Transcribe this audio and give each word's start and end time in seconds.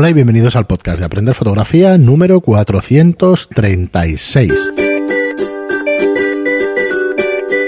Hola 0.00 0.08
y 0.08 0.14
bienvenidos 0.14 0.56
al 0.56 0.66
podcast 0.66 0.98
de 0.98 1.04
Aprender 1.04 1.34
Fotografía 1.34 1.98
número 1.98 2.40
436. 2.40 4.72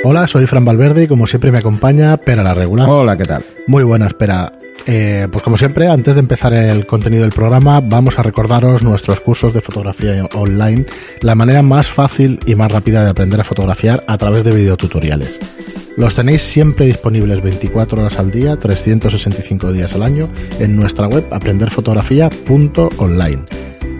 Hola, 0.03 0.27
soy 0.27 0.47
Fran 0.47 0.65
Valverde 0.65 1.03
y 1.03 1.09
como 1.09 1.27
siempre 1.27 1.53
me 1.53 1.59
acompaña 1.59 2.17
Pera 2.17 2.43
la 2.43 2.55
Regular. 2.55 2.89
Hola, 2.89 3.19
¿qué 3.19 3.27
tal? 3.27 3.45
Muy 3.67 3.85
buena, 3.85 4.07
espera. 4.07 4.51
Eh, 4.87 5.29
pues 5.31 5.45
como 5.45 5.59
siempre, 5.59 5.89
antes 5.89 6.15
de 6.15 6.21
empezar 6.21 6.55
el 6.55 6.87
contenido 6.87 7.21
del 7.21 7.33
programa, 7.33 7.81
vamos 7.81 8.19
a 8.19 8.23
recordaros 8.23 8.83
nuestros 8.83 9.21
cursos 9.21 9.53
de 9.53 9.61
fotografía 9.61 10.27
online, 10.35 10.87
la 11.21 11.35
manera 11.35 11.61
más 11.61 11.89
fácil 11.89 12.41
y 12.47 12.55
más 12.55 12.73
rápida 12.73 13.05
de 13.05 13.11
aprender 13.11 13.43
a 13.43 13.45
fotografiar 13.45 14.05
a 14.07 14.17
través 14.17 14.43
de 14.45 14.53
videotutoriales. 14.53 15.39
Los 15.97 16.15
tenéis 16.15 16.43
siempre 16.43 16.87
disponibles 16.87 17.43
24 17.43 18.01
horas 18.01 18.19
al 18.19 18.31
día, 18.31 18.57
365 18.57 19.73
días 19.73 19.95
al 19.95 20.03
año 20.03 20.31
en 20.59 20.75
nuestra 20.75 21.07
web 21.07 21.27
aprenderfotografía.online. 21.31 23.43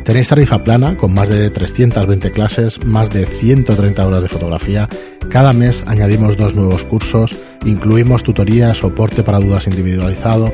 Tenéis 0.03 0.29
tarifa 0.29 0.65
plana 0.65 0.97
con 0.97 1.13
más 1.13 1.29
de 1.29 1.51
320 1.51 2.33
clases, 2.33 2.83
más 2.85 3.11
de 3.11 3.27
130 3.27 4.07
horas 4.07 4.23
de 4.23 4.29
fotografía. 4.29 4.89
Cada 5.29 5.53
mes 5.53 5.85
añadimos 5.87 6.39
dos 6.39 6.55
nuevos 6.55 6.83
cursos, 6.85 7.31
incluimos 7.65 8.23
tutoría, 8.23 8.73
soporte 8.75 9.23
para 9.23 9.39
dudas 9.39 9.67
individualizado. 9.67 10.51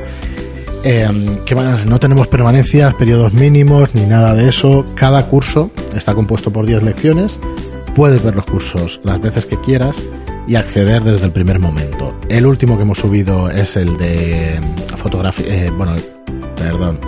Eh, 0.83 1.09
¿Qué 1.47 1.55
más? 1.55 1.87
No 1.87 2.01
tenemos 2.01 2.27
permanencias, 2.27 2.95
periodos 2.95 3.33
mínimos 3.33 3.95
ni 3.95 4.07
nada 4.07 4.35
de 4.35 4.49
eso. 4.49 4.85
Cada 4.97 5.27
curso 5.27 5.71
está 5.95 6.15
compuesto 6.15 6.53
por 6.53 6.67
10 6.67 6.83
lecciones. 6.83 7.39
Puedes 7.95 8.25
ver 8.25 8.35
los 8.35 8.45
cursos 8.45 9.01
las 9.05 9.21
veces 9.21 9.47
que 9.47 9.61
quieras 9.61 10.05
y 10.49 10.57
acceder 10.57 11.05
desde 11.05 11.27
el 11.27 11.33
primer 11.33 11.59
momento. 11.59 12.19
El 12.29 12.47
último 12.47 12.77
que 12.77 12.83
hemos 12.83 12.99
subido 12.99 13.51
es 13.51 13.77
el 13.77 13.97
de 13.99 14.59
fotografía, 14.97 15.47
eh, 15.47 15.71
bueno, 15.71 15.95
perdón, 16.57 16.99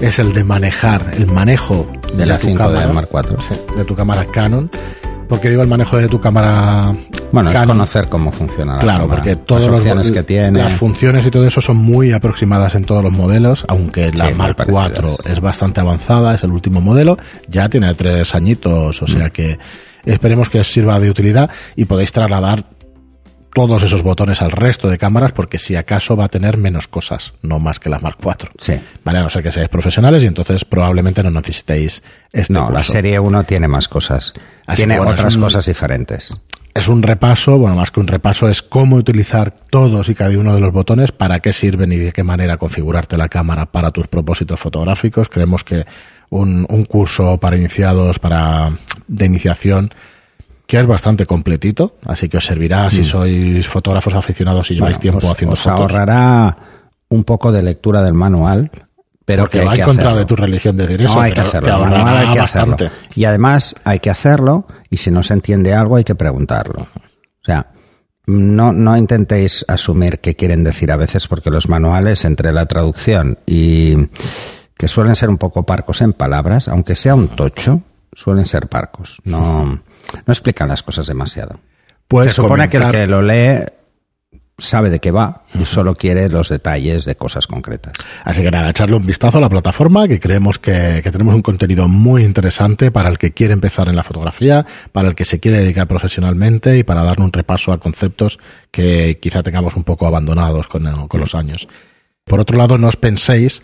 es 0.00 0.18
el 0.18 0.32
de 0.32 0.44
manejar, 0.44 1.10
el 1.14 1.26
manejo 1.26 1.86
de, 2.16 2.26
la 2.26 2.38
5 2.38 2.56
cámara, 2.58 2.80
del 2.86 2.94
Mark 2.94 3.08
IV. 3.12 3.36
Sí, 3.40 3.54
de 3.76 3.84
tu 3.84 3.94
cámara 3.94 4.24
Canon. 4.32 4.70
Porque 5.28 5.48
digo 5.48 5.62
el 5.62 5.68
manejo 5.68 5.96
de 5.96 6.06
tu 6.06 6.20
cámara. 6.20 6.94
Bueno, 7.32 7.50
Canon, 7.50 7.70
es 7.70 7.76
conocer 7.76 8.08
cómo 8.10 8.30
funciona. 8.30 8.74
La 8.74 8.80
claro, 8.80 9.00
cámara, 9.04 9.22
porque 9.22 9.36
todas 9.36 9.64
las 9.64 9.72
funciones 9.76 10.10
que 10.10 10.22
tiene. 10.22 10.58
Las 10.62 10.74
funciones 10.74 11.26
y 11.26 11.30
todo 11.30 11.46
eso 11.46 11.60
son 11.62 11.78
muy 11.78 12.12
aproximadas 12.12 12.74
en 12.74 12.84
todos 12.84 13.02
los 13.02 13.12
modelos, 13.12 13.64
aunque 13.68 14.12
la 14.12 14.28
Sí, 14.28 14.34
Mark 14.34 14.56
muy 14.68 14.74
IV 14.82 14.92
parecidas. 14.92 15.26
es 15.32 15.40
bastante 15.40 15.80
avanzada, 15.80 16.34
es 16.34 16.42
el 16.44 16.52
último 16.52 16.82
modelo, 16.82 17.16
ya 17.48 17.68
tiene 17.70 17.92
tres 17.94 18.34
añitos, 18.34 19.00
o 19.00 19.04
Mm. 19.06 19.08
sea 19.08 19.30
que 19.30 19.58
esperemos 20.12 20.48
que 20.48 20.60
os 20.60 20.70
sirva 20.70 20.98
de 21.00 21.10
utilidad 21.10 21.50
y 21.76 21.84
podéis 21.86 22.12
trasladar 22.12 22.64
todos 23.54 23.84
esos 23.84 24.02
botones 24.02 24.42
al 24.42 24.50
resto 24.50 24.88
de 24.88 24.98
cámaras 24.98 25.30
porque 25.30 25.58
si 25.58 25.76
acaso 25.76 26.16
va 26.16 26.24
a 26.24 26.28
tener 26.28 26.56
menos 26.56 26.88
cosas, 26.88 27.34
no 27.40 27.60
más 27.60 27.78
que 27.78 27.88
la 27.88 28.00
Mark 28.00 28.18
IV. 28.20 28.50
Sí. 28.58 28.74
Vale, 29.04 29.20
a 29.20 29.22
no 29.22 29.30
ser 29.30 29.44
que 29.44 29.52
seáis 29.52 29.68
profesionales 29.68 30.24
y 30.24 30.26
entonces 30.26 30.64
probablemente 30.64 31.22
no 31.22 31.30
necesitéis 31.30 32.02
este 32.32 32.52
No, 32.52 32.70
la 32.70 32.82
serie 32.82 33.20
1 33.20 33.44
tiene 33.44 33.68
más 33.68 33.86
cosas. 33.86 34.32
Así 34.66 34.80
tiene 34.82 34.96
bueno, 34.98 35.12
otras 35.12 35.36
un- 35.36 35.42
cosas 35.42 35.66
diferentes. 35.66 36.34
Es 36.74 36.88
un 36.88 37.04
repaso, 37.04 37.56
bueno, 37.56 37.76
más 37.76 37.92
que 37.92 38.00
un 38.00 38.08
repaso, 38.08 38.48
es 38.48 38.60
cómo 38.60 38.96
utilizar 38.96 39.54
todos 39.70 40.08
y 40.08 40.16
cada 40.16 40.36
uno 40.36 40.52
de 40.56 40.60
los 40.60 40.72
botones, 40.72 41.12
para 41.12 41.38
qué 41.38 41.52
sirven 41.52 41.92
y 41.92 41.98
de 41.98 42.10
qué 42.12 42.24
manera 42.24 42.56
configurarte 42.56 43.16
la 43.16 43.28
cámara 43.28 43.66
para 43.66 43.92
tus 43.92 44.08
propósitos 44.08 44.58
fotográficos. 44.58 45.28
Creemos 45.28 45.62
que 45.62 45.84
un, 46.34 46.66
un 46.68 46.84
curso 46.84 47.38
para 47.38 47.56
iniciados, 47.56 48.18
para 48.18 48.70
de 49.06 49.24
iniciación, 49.26 49.92
que 50.66 50.78
es 50.80 50.86
bastante 50.86 51.26
completito, 51.26 51.96
así 52.06 52.28
que 52.28 52.38
os 52.38 52.44
servirá 52.44 52.90
si 52.90 53.04
sois 53.04 53.66
fotógrafos 53.68 54.14
aficionados 54.14 54.70
y 54.70 54.74
lleváis 54.74 54.98
Mm. 54.98 55.00
Bueno, 55.00 55.02
tiempo 55.02 55.26
os, 55.26 55.32
haciendo 55.32 55.54
os 55.54 55.60
fotos. 55.60 55.80
ahorrará 55.80 56.56
un 57.10 57.22
poco 57.24 57.52
de 57.52 57.62
lectura 57.62 58.02
del 58.02 58.14
manual, 58.14 58.70
pero 59.24 59.44
porque 59.44 59.58
que 59.58 59.62
hay 59.62 59.66
va 59.68 59.74
que 59.74 59.80
en 59.82 59.86
contra 59.86 60.04
hacerlo. 60.08 60.18
de 60.20 60.24
tu 60.26 60.36
religión 60.36 60.76
decir 60.76 61.00
No, 61.02 61.06
eso, 61.06 61.20
hay 61.20 61.32
que 61.32 61.40
hacerlo. 61.40 61.74
el 61.84 61.90
manual 61.90 62.16
hay 62.16 62.32
que 62.32 62.40
hacerlo. 62.40 62.76
Y 63.14 63.24
además 63.26 63.74
hay 63.84 64.00
que 64.00 64.10
hacerlo 64.10 64.66
y 64.90 64.96
si 64.96 65.10
no 65.10 65.22
se 65.22 65.34
entiende 65.34 65.72
algo 65.74 65.96
hay 65.96 66.04
que 66.04 66.14
preguntarlo. 66.14 66.82
O 66.82 67.44
sea, 67.44 67.66
no, 68.26 68.72
no 68.72 68.96
intentéis 68.96 69.64
asumir 69.68 70.18
qué 70.20 70.34
quieren 70.34 70.64
decir 70.64 70.90
a 70.90 70.96
veces 70.96 71.28
porque 71.28 71.50
los 71.50 71.68
manuales 71.68 72.24
entre 72.24 72.52
la 72.52 72.64
traducción 72.66 73.38
y 73.46 73.96
que 74.76 74.88
suelen 74.88 75.16
ser 75.16 75.28
un 75.30 75.38
poco 75.38 75.64
parcos 75.64 76.00
en 76.00 76.12
palabras, 76.12 76.68
aunque 76.68 76.94
sea 76.94 77.14
un 77.14 77.28
tocho, 77.28 77.82
suelen 78.12 78.46
ser 78.46 78.68
parcos. 78.68 79.18
No, 79.24 79.64
no 79.64 80.32
explican 80.32 80.68
las 80.68 80.82
cosas 80.82 81.06
demasiado. 81.06 81.60
Puedes 82.08 82.34
se 82.34 82.42
supone 82.42 82.68
que 82.68 82.76
el 82.78 82.90
que 82.90 83.06
lo 83.06 83.22
lee 83.22 83.64
sabe 84.56 84.88
de 84.88 85.00
qué 85.00 85.10
va 85.10 85.42
y 85.58 85.64
solo 85.64 85.96
quiere 85.96 86.28
los 86.28 86.48
detalles 86.48 87.04
de 87.04 87.16
cosas 87.16 87.46
concretas. 87.46 87.94
Así 88.22 88.42
que 88.42 88.50
nada, 88.50 88.70
echarle 88.70 88.94
un 88.94 89.04
vistazo 89.04 89.38
a 89.38 89.40
la 89.40 89.48
plataforma, 89.48 90.06
que 90.06 90.20
creemos 90.20 90.58
que, 90.58 91.00
que 91.02 91.10
tenemos 91.10 91.34
un 91.34 91.42
contenido 91.42 91.88
muy 91.88 92.22
interesante 92.22 92.92
para 92.92 93.08
el 93.08 93.18
que 93.18 93.32
quiere 93.32 93.52
empezar 93.52 93.88
en 93.88 93.96
la 93.96 94.04
fotografía, 94.04 94.64
para 94.92 95.08
el 95.08 95.14
que 95.16 95.24
se 95.24 95.40
quiere 95.40 95.58
dedicar 95.58 95.88
profesionalmente 95.88 96.78
y 96.78 96.84
para 96.84 97.02
darle 97.02 97.24
un 97.24 97.32
repaso 97.32 97.72
a 97.72 97.78
conceptos 97.78 98.38
que 98.70 99.18
quizá 99.20 99.42
tengamos 99.42 99.74
un 99.74 99.82
poco 99.82 100.06
abandonados 100.06 100.68
con, 100.68 101.08
con 101.08 101.20
los 101.20 101.34
años. 101.34 101.66
Por 102.24 102.40
otro 102.40 102.56
lado, 102.56 102.78
no 102.78 102.88
os 102.88 102.96
penséis 102.96 103.62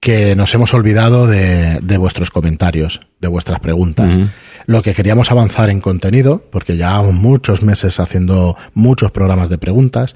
que 0.00 0.36
nos 0.36 0.54
hemos 0.54 0.72
olvidado 0.74 1.26
de, 1.26 1.80
de 1.82 1.98
vuestros 1.98 2.30
comentarios, 2.30 3.00
de 3.20 3.28
vuestras 3.28 3.60
preguntas. 3.60 4.18
Lo 4.66 4.82
que 4.82 4.94
queríamos 4.94 5.30
avanzar 5.30 5.70
en 5.70 5.80
contenido, 5.80 6.44
porque 6.50 6.76
llevamos 6.76 7.14
muchos 7.14 7.62
meses 7.62 7.98
haciendo 7.98 8.56
muchos 8.74 9.10
programas 9.10 9.48
de 9.48 9.58
preguntas, 9.58 10.14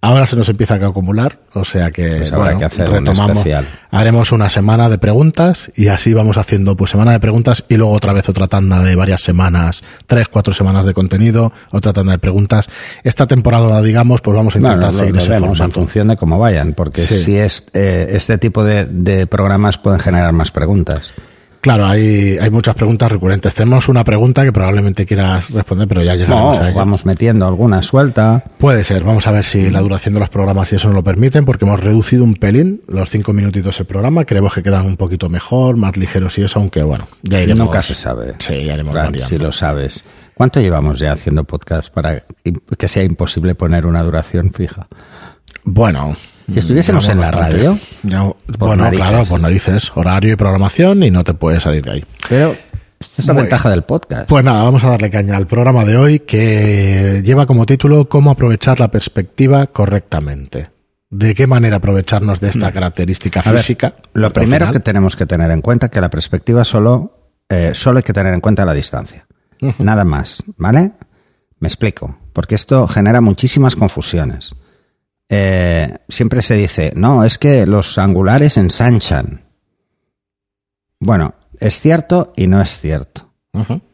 ahora 0.00 0.26
se 0.26 0.36
nos 0.36 0.48
empieza 0.48 0.74
a 0.74 0.86
acumular, 0.86 1.38
o 1.54 1.64
sea 1.64 1.90
que 1.90 2.18
Pues 2.18 2.32
habrá 2.32 2.44
bueno, 2.44 2.58
que 2.60 2.64
hacer 2.66 2.88
retomamos, 2.88 3.44
haremos 3.90 4.30
una 4.32 4.48
semana 4.48 4.88
de 4.88 4.98
preguntas 4.98 5.70
y 5.74 5.88
así 5.88 6.14
vamos 6.14 6.36
haciendo 6.36 6.76
pues 6.76 6.92
semana 6.92 7.12
de 7.12 7.20
preguntas 7.20 7.64
y 7.68 7.76
luego 7.76 7.92
otra 7.92 8.12
vez 8.12 8.28
otra 8.28 8.46
tanda 8.46 8.80
de 8.82 8.94
varias 8.94 9.22
semanas, 9.22 9.82
tres, 10.06 10.28
cuatro 10.28 10.54
semanas 10.54 10.86
de 10.86 10.94
contenido, 10.94 11.52
otra 11.70 11.92
tanda 11.92 12.12
de 12.12 12.18
preguntas. 12.18 12.68
Esta 13.02 13.26
temporada, 13.26 13.82
digamos, 13.82 14.20
pues 14.20 14.36
vamos 14.36 14.54
a 14.54 14.58
intentar 14.58 14.78
Bueno, 14.78 14.92
lo- 14.92 14.98
seguir 14.98 15.14
lo 15.14 15.52
ese 15.52 15.64
en 15.64 15.72
función 15.72 16.08
de 16.08 16.16
cómo 16.16 16.38
vayan, 16.38 16.74
porque 16.74 17.02
Sí. 17.02 17.16
si 17.24 17.36
es 17.36 17.66
eh, 17.74 18.08
este 18.12 18.38
tipo 18.38 18.62
de, 18.64 18.84
de 18.84 19.26
programas 19.26 19.78
pueden 19.78 19.98
generar 20.00 20.32
más 20.32 20.50
preguntas. 20.52 21.12
Claro, 21.60 21.86
hay, 21.86 22.38
hay 22.38 22.50
muchas 22.50 22.74
preguntas 22.76 23.10
recurrentes. 23.10 23.52
Tenemos 23.52 23.88
una 23.88 24.04
pregunta 24.04 24.44
que 24.44 24.52
probablemente 24.52 25.04
quieras 25.04 25.50
responder, 25.50 25.88
pero 25.88 26.02
ya 26.02 26.12
No, 26.12 26.18
llegaremos 26.18 26.58
a 26.58 26.68
ella. 26.68 26.76
vamos 26.76 27.04
metiendo 27.04 27.46
alguna 27.46 27.82
suelta. 27.82 28.44
Puede 28.58 28.84
ser, 28.84 29.02
vamos 29.02 29.26
a 29.26 29.32
ver 29.32 29.44
si 29.44 29.68
la 29.68 29.80
duración 29.80 30.14
de 30.14 30.20
los 30.20 30.28
programas 30.28 30.72
y 30.72 30.76
eso 30.76 30.86
nos 30.88 30.94
lo 30.94 31.02
permiten, 31.02 31.44
porque 31.44 31.64
hemos 31.64 31.80
reducido 31.80 32.22
un 32.22 32.34
pelín 32.34 32.82
los 32.86 33.10
cinco 33.10 33.32
minutitos 33.32 33.76
del 33.78 33.86
programa, 33.86 34.24
creemos 34.24 34.54
que 34.54 34.62
quedan 34.62 34.86
un 34.86 34.96
poquito 34.96 35.28
mejor, 35.28 35.76
más 35.76 35.96
ligeros 35.96 36.38
y 36.38 36.42
eso, 36.42 36.60
aunque 36.60 36.82
bueno, 36.84 37.08
ya 37.22 37.40
iremos. 37.40 37.66
Nunca 37.66 37.82
se 37.82 37.94
sabe. 37.94 38.34
Sí, 38.38 38.64
ya 38.64 38.74
iremos 38.74 38.96
si 39.26 39.36
lo 39.36 39.50
sabes. 39.50 40.04
¿Cuánto 40.34 40.60
llevamos 40.60 41.00
ya 41.00 41.12
haciendo 41.12 41.42
podcast 41.42 41.92
para 41.92 42.22
que 42.78 42.86
sea 42.88 43.02
imposible 43.02 43.56
poner 43.56 43.84
una 43.86 44.04
duración 44.04 44.52
fija? 44.52 44.86
Bueno. 45.64 46.14
Si 46.52 46.58
estuviésemos 46.58 47.06
en 47.08 47.20
la 47.20 47.26
bastante. 47.30 47.56
radio, 47.56 47.78
Ya- 48.02 48.32
bueno, 48.58 48.84
narices. 48.84 49.06
claro, 49.08 49.24
por 49.26 49.40
narices, 49.40 49.92
horario 49.94 50.32
y 50.32 50.36
programación 50.36 51.02
y 51.02 51.10
no 51.10 51.22
te 51.24 51.34
puedes 51.34 51.62
salir 51.62 51.84
de 51.84 51.90
ahí. 51.92 52.04
Pero 52.28 52.56
esta 52.98 53.22
es 53.22 53.26
la 53.28 53.34
Muy 53.34 53.42
ventaja 53.42 53.68
del 53.70 53.82
podcast. 53.82 54.28
Pues 54.28 54.44
nada, 54.44 54.62
vamos 54.62 54.82
a 54.82 54.88
darle 54.88 55.10
caña 55.10 55.36
al 55.36 55.46
programa 55.46 55.84
de 55.84 55.96
hoy 55.96 56.20
que 56.20 57.22
lleva 57.24 57.44
como 57.46 57.66
título 57.66 58.08
Cómo 58.08 58.30
aprovechar 58.30 58.80
la 58.80 58.88
perspectiva 58.88 59.66
correctamente. 59.66 60.70
¿De 61.10 61.34
qué 61.34 61.46
manera 61.46 61.76
aprovecharnos 61.76 62.40
de 62.40 62.48
esta 62.50 62.70
característica 62.72 63.40
Mm. 63.40 63.48
A 63.48 63.52
ver, 63.52 63.60
física? 63.60 63.94
lo 64.14 64.32
primero 64.32 64.66
final- 64.66 64.72
que 64.74 64.80
tenemos 64.80 65.16
que 65.16 65.26
tener 65.26 65.50
en 65.50 65.60
cuenta 65.62 65.86
es 65.86 65.92
que 65.92 66.00
la 66.00 66.10
perspectiva 66.10 66.64
solo, 66.64 67.30
eh, 67.48 67.72
solo 67.74 67.98
hay 67.98 68.02
que 68.02 68.12
tener 68.12 68.32
en 68.34 68.40
cuenta 68.40 68.64
la 68.64 68.74
distancia. 68.74 69.26
Nada 69.78 70.04
más, 70.04 70.42
¿vale? 70.56 70.92
Me 71.60 71.68
explico, 71.68 72.16
porque 72.32 72.54
esto 72.54 72.86
genera 72.86 73.20
muchísimas 73.20 73.74
confusiones. 73.74 74.54
Eh, 75.28 75.98
siempre 76.08 76.42
se 76.42 76.54
dice, 76.54 76.92
no, 76.96 77.24
es 77.24 77.38
que 77.38 77.66
los 77.66 77.98
angulares 77.98 78.56
ensanchan. 78.56 79.44
Bueno, 81.00 81.34
es 81.60 81.80
cierto 81.80 82.32
y 82.36 82.46
no 82.46 82.60
es 82.60 82.78
cierto. 82.80 83.26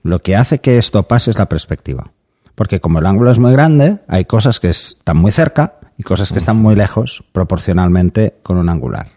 Lo 0.02 0.18
que 0.20 0.36
hace 0.36 0.58
que 0.58 0.76
esto 0.76 1.04
pase 1.04 1.30
es 1.30 1.38
la 1.38 1.48
perspectiva. 1.48 2.12
Porque 2.54 2.80
como 2.80 2.98
el 2.98 3.06
ángulo 3.06 3.30
es 3.30 3.38
muy 3.38 3.52
grande, 3.52 4.00
hay 4.08 4.26
cosas 4.26 4.60
que 4.60 4.68
están 4.68 5.16
muy 5.16 5.32
cerca 5.32 5.78
y 5.96 6.02
cosas 6.02 6.30
que 6.30 6.38
están 6.38 6.56
muy 6.56 6.76
lejos 6.76 7.24
proporcionalmente 7.32 8.34
con 8.42 8.58
un 8.58 8.68
angular. 8.68 9.08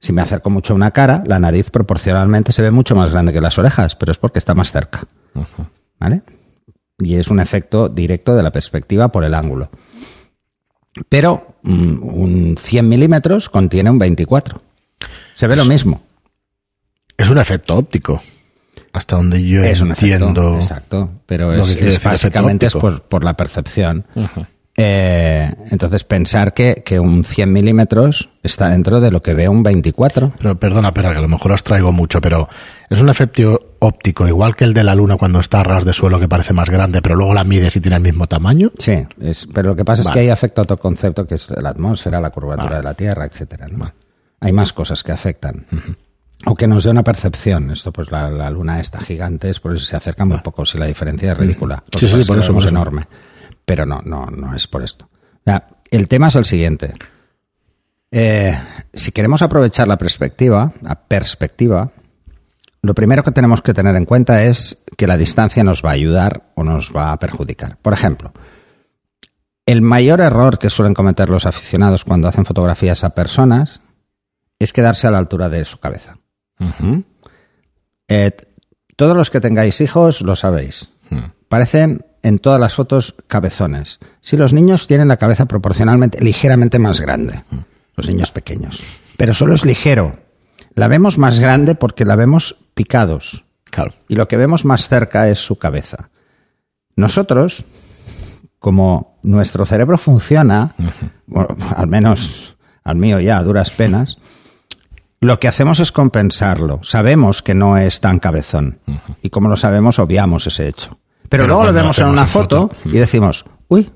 Si 0.00 0.12
me 0.12 0.20
acerco 0.20 0.50
mucho 0.50 0.72
a 0.72 0.76
una 0.76 0.90
cara, 0.90 1.22
la 1.26 1.38
nariz 1.38 1.70
proporcionalmente 1.70 2.50
se 2.50 2.60
ve 2.60 2.72
mucho 2.72 2.96
más 2.96 3.12
grande 3.12 3.32
que 3.32 3.40
las 3.40 3.58
orejas, 3.58 3.94
pero 3.94 4.10
es 4.10 4.18
porque 4.18 4.40
está 4.40 4.54
más 4.54 4.72
cerca. 4.72 5.06
¿Vale? 6.00 6.22
Y 6.98 7.14
es 7.14 7.28
un 7.28 7.38
efecto 7.38 7.88
directo 7.88 8.34
de 8.34 8.42
la 8.42 8.50
perspectiva 8.50 9.12
por 9.12 9.24
el 9.24 9.34
ángulo. 9.34 9.70
Pero 11.08 11.56
mm, 11.62 12.02
un 12.02 12.56
100 12.60 12.88
milímetros 12.88 13.48
contiene 13.48 13.90
un 13.90 13.98
24. 13.98 14.60
Se 15.34 15.46
ve 15.46 15.56
lo 15.56 15.64
mismo. 15.64 16.02
Es 17.16 17.28
un 17.30 17.38
efecto 17.38 17.76
óptico. 17.76 18.22
Hasta 18.92 19.16
donde 19.16 19.42
yo 19.42 19.62
Es 19.64 19.80
un 19.80 19.92
efecto, 19.92 20.26
entiendo. 20.26 20.56
exacto. 20.56 21.10
Pero 21.26 21.54
es, 21.54 21.76
es 21.76 22.02
básicamente 22.02 22.66
es 22.66 22.74
por, 22.74 23.02
por 23.02 23.24
la 23.24 23.36
percepción. 23.36 24.04
Eh, 24.76 25.50
entonces, 25.70 26.04
pensar 26.04 26.52
que, 26.54 26.82
que, 26.84 26.98
un 26.98 27.24
100 27.24 27.52
milímetros 27.52 28.30
está 28.42 28.70
dentro 28.70 29.00
de 29.00 29.10
lo 29.10 29.22
que 29.22 29.34
ve 29.34 29.48
un 29.48 29.62
24. 29.62 30.32
Pero 30.38 30.58
perdona, 30.58 30.92
pero 30.92 31.10
que 31.10 31.18
a 31.18 31.22
lo 31.22 31.28
mejor 31.28 31.52
os 31.52 31.62
traigo 31.62 31.92
mucho, 31.92 32.20
pero 32.20 32.48
es 32.90 33.00
un 33.00 33.08
efecto 33.08 33.71
óptico, 33.82 34.28
igual 34.28 34.54
que 34.54 34.64
el 34.64 34.74
de 34.74 34.84
la 34.84 34.94
Luna 34.94 35.16
cuando 35.16 35.40
está 35.40 35.60
a 35.60 35.64
ras 35.64 35.84
de 35.84 35.92
suelo 35.92 36.20
que 36.20 36.28
parece 36.28 36.52
más 36.52 36.70
grande, 36.70 37.02
pero 37.02 37.16
luego 37.16 37.34
la 37.34 37.42
mides 37.42 37.74
y 37.76 37.80
tiene 37.80 37.96
el 37.96 38.02
mismo 38.02 38.28
tamaño. 38.28 38.70
Sí, 38.78 39.04
es, 39.20 39.48
pero 39.52 39.70
lo 39.70 39.76
que 39.76 39.84
pasa 39.84 40.02
es 40.02 40.10
que 40.10 40.20
ahí 40.20 40.28
afecta 40.28 40.62
otro 40.62 40.76
concepto 40.76 41.26
que 41.26 41.34
es 41.34 41.50
la 41.50 41.70
atmósfera, 41.70 42.20
la 42.20 42.30
curvatura 42.30 42.76
de 42.76 42.82
la 42.82 42.94
Tierra, 42.94 43.26
etcétera. 43.26 43.66
¿no? 43.68 43.92
Hay 44.38 44.52
más 44.52 44.72
cosas 44.72 45.02
que 45.02 45.10
afectan. 45.10 45.66
O 46.46 46.54
que 46.54 46.68
nos 46.68 46.84
dé 46.84 46.90
una 46.90 47.02
percepción. 47.02 47.72
Esto, 47.72 47.92
pues 47.92 48.10
la, 48.12 48.50
Luna 48.50 48.80
está 48.80 49.00
gigante, 49.00 49.50
es 49.50 49.58
por 49.58 49.74
eso 49.74 49.84
se 49.84 49.96
acerca 49.96 50.24
muy 50.24 50.38
poco. 50.38 50.64
Si 50.64 50.78
la 50.78 50.86
diferencia 50.86 51.32
es 51.32 51.38
ridícula. 51.38 51.82
Sí, 51.96 52.06
sí, 52.06 52.24
por 52.24 52.38
eso 52.38 52.56
es 52.56 52.64
enorme. 52.66 53.06
Pero 53.64 53.84
no, 53.84 54.00
no, 54.04 54.26
no 54.26 54.54
es 54.54 54.68
por 54.68 54.82
esto. 54.84 55.08
el 55.90 56.08
tema 56.08 56.28
es 56.28 56.36
el 56.36 56.44
siguiente. 56.44 56.94
Eh, 58.12 58.56
si 58.92 59.10
queremos 59.10 59.42
aprovechar 59.42 59.88
la 59.88 59.96
perspectiva, 59.96 60.72
la 60.82 60.94
perspectiva, 60.94 61.90
lo 62.82 62.94
primero 62.94 63.22
que 63.22 63.30
tenemos 63.30 63.62
que 63.62 63.74
tener 63.74 63.94
en 63.94 64.04
cuenta 64.04 64.42
es 64.42 64.82
que 64.96 65.06
la 65.06 65.16
distancia 65.16 65.62
nos 65.62 65.82
va 65.84 65.90
a 65.90 65.94
ayudar 65.94 66.50
o 66.56 66.64
nos 66.64 66.92
va 66.94 67.12
a 67.12 67.18
perjudicar. 67.18 67.78
Por 67.80 67.92
ejemplo, 67.92 68.32
el 69.66 69.82
mayor 69.82 70.20
error 70.20 70.58
que 70.58 70.68
suelen 70.68 70.92
cometer 70.92 71.30
los 71.30 71.46
aficionados 71.46 72.04
cuando 72.04 72.26
hacen 72.26 72.44
fotografías 72.44 73.04
a 73.04 73.10
personas 73.10 73.82
es 74.58 74.72
quedarse 74.72 75.06
a 75.06 75.12
la 75.12 75.18
altura 75.18 75.48
de 75.48 75.64
su 75.64 75.78
cabeza. 75.78 76.18
Eh, 78.08 78.32
todos 78.96 79.16
los 79.16 79.30
que 79.30 79.40
tengáis 79.40 79.80
hijos 79.80 80.20
lo 80.20 80.34
sabéis. 80.34 80.90
Parecen 81.48 82.04
en 82.22 82.38
todas 82.38 82.60
las 82.60 82.74
fotos 82.74 83.14
cabezones. 83.28 84.00
Si 84.20 84.36
los 84.36 84.52
niños 84.52 84.86
tienen 84.86 85.08
la 85.08 85.16
cabeza 85.16 85.46
proporcionalmente 85.46 86.20
ligeramente 86.20 86.78
más 86.78 87.00
grande, 87.00 87.44
los 87.96 88.08
niños 88.08 88.32
pequeños, 88.32 88.82
pero 89.16 89.34
solo 89.34 89.54
es 89.54 89.64
ligero. 89.64 90.16
La 90.74 90.88
vemos 90.88 91.18
más 91.18 91.38
grande 91.38 91.74
porque 91.74 92.04
la 92.04 92.16
vemos 92.16 92.56
picados. 92.74 93.44
Y 94.08 94.16
lo 94.16 94.28
que 94.28 94.36
vemos 94.36 94.64
más 94.64 94.88
cerca 94.88 95.28
es 95.28 95.38
su 95.38 95.56
cabeza. 95.56 96.10
Nosotros, 96.94 97.64
como 98.58 99.18
nuestro 99.22 99.64
cerebro 99.64 99.96
funciona, 99.96 100.74
al 101.74 101.86
menos 101.86 102.56
al 102.84 102.96
mío 102.96 103.20
ya 103.20 103.38
a 103.38 103.42
duras 103.42 103.70
penas, 103.70 104.18
lo 105.20 105.38
que 105.38 105.48
hacemos 105.48 105.80
es 105.80 105.92
compensarlo. 105.92 106.80
Sabemos 106.82 107.42
que 107.42 107.54
no 107.54 107.78
es 107.78 108.00
tan 108.00 108.18
cabezón. 108.18 108.80
Y 109.22 109.30
como 109.30 109.48
lo 109.48 109.56
sabemos, 109.56 109.98
obviamos 109.98 110.46
ese 110.46 110.68
hecho. 110.68 110.98
Pero, 111.28 111.46
luego 111.46 111.64
lo 111.64 111.72
vemos 111.72 111.98
en 111.98 112.08
una 112.08 112.26
foto, 112.26 112.70
y 112.84 112.98
decimos, 112.98 113.44
uy, 113.68 113.90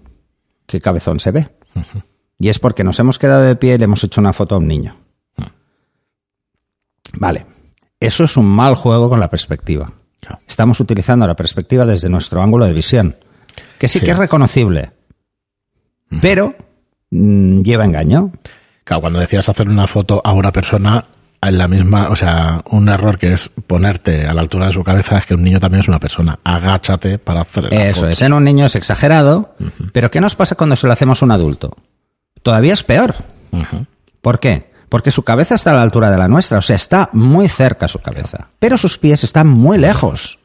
qué 0.67 0.81
cabezón 0.81 1.21
se 1.21 1.33
ve. 1.33 1.49
Y 2.39 2.49
es 2.49 2.59
porque 2.59 2.85
nos 2.85 2.99
hemos 2.99 3.19
quedado 3.19 3.43
de 3.43 3.57
pie 3.57 3.75
y 3.75 3.79
le 3.79 3.85
hemos 3.85 4.03
hecho 4.05 4.21
una 4.21 4.33
foto 4.33 4.55
a 4.55 4.59
un 4.59 4.69
niño. 4.69 4.97
Vale, 7.19 7.47
eso 8.01 8.25
es 8.25 8.37
un 8.37 8.47
mal 8.47 8.75
juego 8.75 9.09
con 9.09 9.21
la 9.21 9.29
perspectiva. 9.29 9.93
Estamos 10.47 10.81
utilizando 10.81 11.27
la 11.27 11.37
perspectiva 11.37 11.87
desde 11.87 12.09
nuestro 12.09 12.43
ángulo 12.43 12.67
de 12.67 12.73
visión, 12.73 13.17
que 13.79 13.89
sí, 13.89 14.01
que 14.01 14.11
es 14.11 14.19
reconocible, 14.19 14.93
pero 16.21 16.55
mm, 17.11 17.61
lleva 17.63 17.85
engaño. 17.85 18.33
Claro, 18.85 19.03
cuando 19.03 19.21
decías 19.21 19.49
hacer 19.49 19.69
una 19.69 19.87
foto 19.87 20.21
a 20.25 20.33
una 20.33 20.53
persona, 20.53 21.07
en 21.43 21.59
la 21.59 21.69
misma, 21.69 22.09
o 22.09 22.17
sea, 22.17 22.63
un 22.71 22.89
error 22.89 23.19
que 23.19 23.33
es 23.33 23.51
ponerte 23.67 24.27
a 24.27 24.35
la 24.35 24.41
altura 24.41 24.67
de 24.67 24.73
su 24.73 24.83
cabeza 24.83 25.19
es 25.19 25.27
que 25.27 25.35
un 25.35 25.43
niño 25.43 25.61
también 25.61 25.81
es 25.81 25.89
una 25.89 26.01
persona. 26.01 26.39
Agáchate 26.45 27.19
para 27.19 27.43
hacer 27.43 27.73
Eso 27.73 28.09
es, 28.09 28.23
en 28.23 28.33
un 28.33 28.45
niño 28.45 28.67
es 28.67 28.75
exagerado, 28.75 29.55
pero 29.93 30.11
¿qué 30.11 30.21
nos 30.21 30.35
pasa 30.35 30.55
cuando 30.55 30.77
se 30.77 30.87
lo 30.87 30.93
hacemos 30.93 31.23
a 31.23 31.25
un 31.25 31.33
adulto? 31.33 31.77
Todavía 32.43 32.75
es 32.75 32.83
peor. 32.83 33.15
¿Por 34.21 34.41
qué? 34.41 34.71
Porque 34.97 35.11
su 35.11 35.25
cabeza 35.25 35.57
está 35.57 35.73
a 35.73 35.75
la 35.75 35.83
altura 35.83 36.11
de 36.11 36.17
la 36.17 36.27
nuestra, 36.27 36.57
o 36.57 36.63
sea, 36.63 36.75
está 36.75 37.11
muy 37.13 37.51
cerca 37.51 37.87
su 37.87 37.99
cabeza, 37.99 38.49
pero 38.59 38.79
sus 38.79 38.97
pies 38.97 39.25
están 39.25 39.47
muy 39.47 39.77
lejos. 39.77 40.39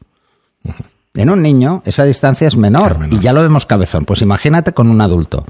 En 1.14 1.30
un 1.30 1.40
niño 1.40 1.80
esa 1.86 2.04
distancia 2.04 2.48
es 2.48 2.58
menor, 2.58 2.98
y 3.10 3.18
ya 3.20 3.32
lo 3.32 3.40
vemos 3.40 3.64
cabezón. 3.64 4.04
Pues 4.04 4.20
imagínate 4.20 4.74
con 4.74 4.90
un 4.90 5.00
adulto. 5.00 5.46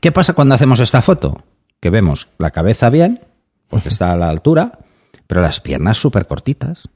¿Qué 0.00 0.12
pasa 0.12 0.34
cuando 0.34 0.54
hacemos 0.54 0.78
esta 0.78 1.02
foto? 1.02 1.42
Que 1.80 1.90
vemos 1.90 2.28
la 2.38 2.52
cabeza 2.52 2.90
bien, 2.90 3.22
porque 3.66 3.88
está 3.88 4.12
a 4.12 4.16
la 4.16 4.28
altura, 4.28 4.78
pero 5.26 5.40
las 5.40 5.58
piernas 5.58 5.96
súper 5.96 6.28
cortitas. 6.28 6.88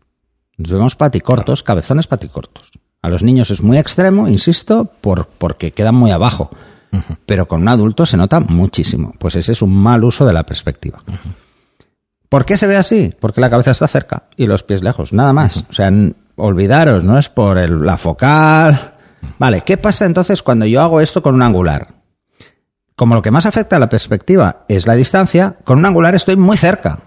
Nos 0.59 0.71
vemos 0.71 0.95
paticortos, 0.95 1.65
cabezones 1.65 2.07
paticortos. 2.07 2.71
A 3.03 3.09
los 3.09 3.25
niños 3.25 3.51
es 3.51 3.65
muy 3.65 3.79
extremo, 3.79 4.29
insisto, 4.29 4.93
por, 5.01 5.27
porque 5.27 5.73
quedan 5.73 5.97
muy 5.97 6.13
abajo. 6.13 6.53
Pero 7.27 7.49
con 7.49 7.63
un 7.63 7.69
adulto 7.69 8.05
se 8.07 8.17
nota 8.17 8.41
muchísimo. 8.41 9.15
Pues 9.19 9.37
ese 9.37 9.53
es 9.53 9.63
un 9.63 9.75
mal 9.75 10.05
uso 10.05 10.27
de 10.27 10.33
la 10.33 10.45
perspectiva. 10.45 11.03
¿Por 12.29 12.45
qué 12.45 12.57
se 12.57 12.67
ve 12.67 12.77
así? 12.77 13.15
Porque 13.19 13.41
la 13.41 13.51
cabeza 13.51 13.73
está 13.73 13.89
cerca 13.89 14.25
y 14.37 14.47
los 14.47 14.63
pies 14.63 14.83
lejos, 14.83 15.13
nada 15.13 15.33
más. 15.33 15.65
O 15.69 15.73
sea, 15.73 15.91
olvidaros, 16.37 17.05
no 17.05 17.19
es 17.19 17.29
por 17.29 17.59
la 17.59 17.97
focal. 17.97 18.95
Vale, 19.39 19.63
¿qué 19.63 19.77
pasa 19.77 20.07
entonces 20.07 20.43
cuando 20.43 20.67
yo 20.67 20.81
hago 20.83 21.01
esto 21.01 21.23
con 21.23 21.35
un 21.35 21.43
angular? 21.43 21.95
Como 22.97 23.15
lo 23.15 23.23
que 23.23 23.31
más 23.31 23.47
afecta 23.47 23.77
a 23.77 23.79
la 23.79 23.89
perspectiva 23.89 24.65
es 24.69 24.87
la 24.87 24.95
distancia, 24.95 25.57
con 25.65 25.79
un 25.79 25.87
angular 25.87 26.15
estoy 26.15 26.37
muy 26.37 26.57
cerca. 26.57 27.01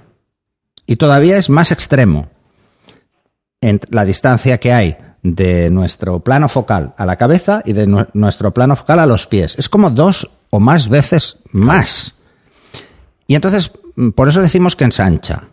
Y 0.86 0.98
todavía 0.98 1.38
es 1.38 1.50
más 1.50 1.72
extremo. 1.72 2.28
En 3.62 3.80
la 3.90 4.06
distancia 4.06 4.60
que 4.60 4.74
hay 4.74 4.98
de 5.26 5.72
nuestro 5.72 6.20
plano 6.20 6.48
focal 6.48 6.94
a 6.98 7.06
la 7.06 7.16
cabeza 7.16 7.64
y 7.66 7.74
de 7.74 7.88
nuestro 8.14 8.54
plano 8.54 8.76
focal 8.76 9.00
a 9.00 9.08
los 9.08 9.26
pies. 9.26 9.56
Es 9.58 9.70
como 9.70 9.90
dos 9.90 10.30
o 10.52 10.60
más 10.60 10.88
veces 10.88 11.38
más. 11.52 12.16
Y 13.26 13.34
entonces, 13.34 13.72
mm, 13.96 14.10
por 14.10 14.30
eso 14.30 14.40
decimos 14.40 14.76
que 14.76 14.84
ensancha. 14.84 15.46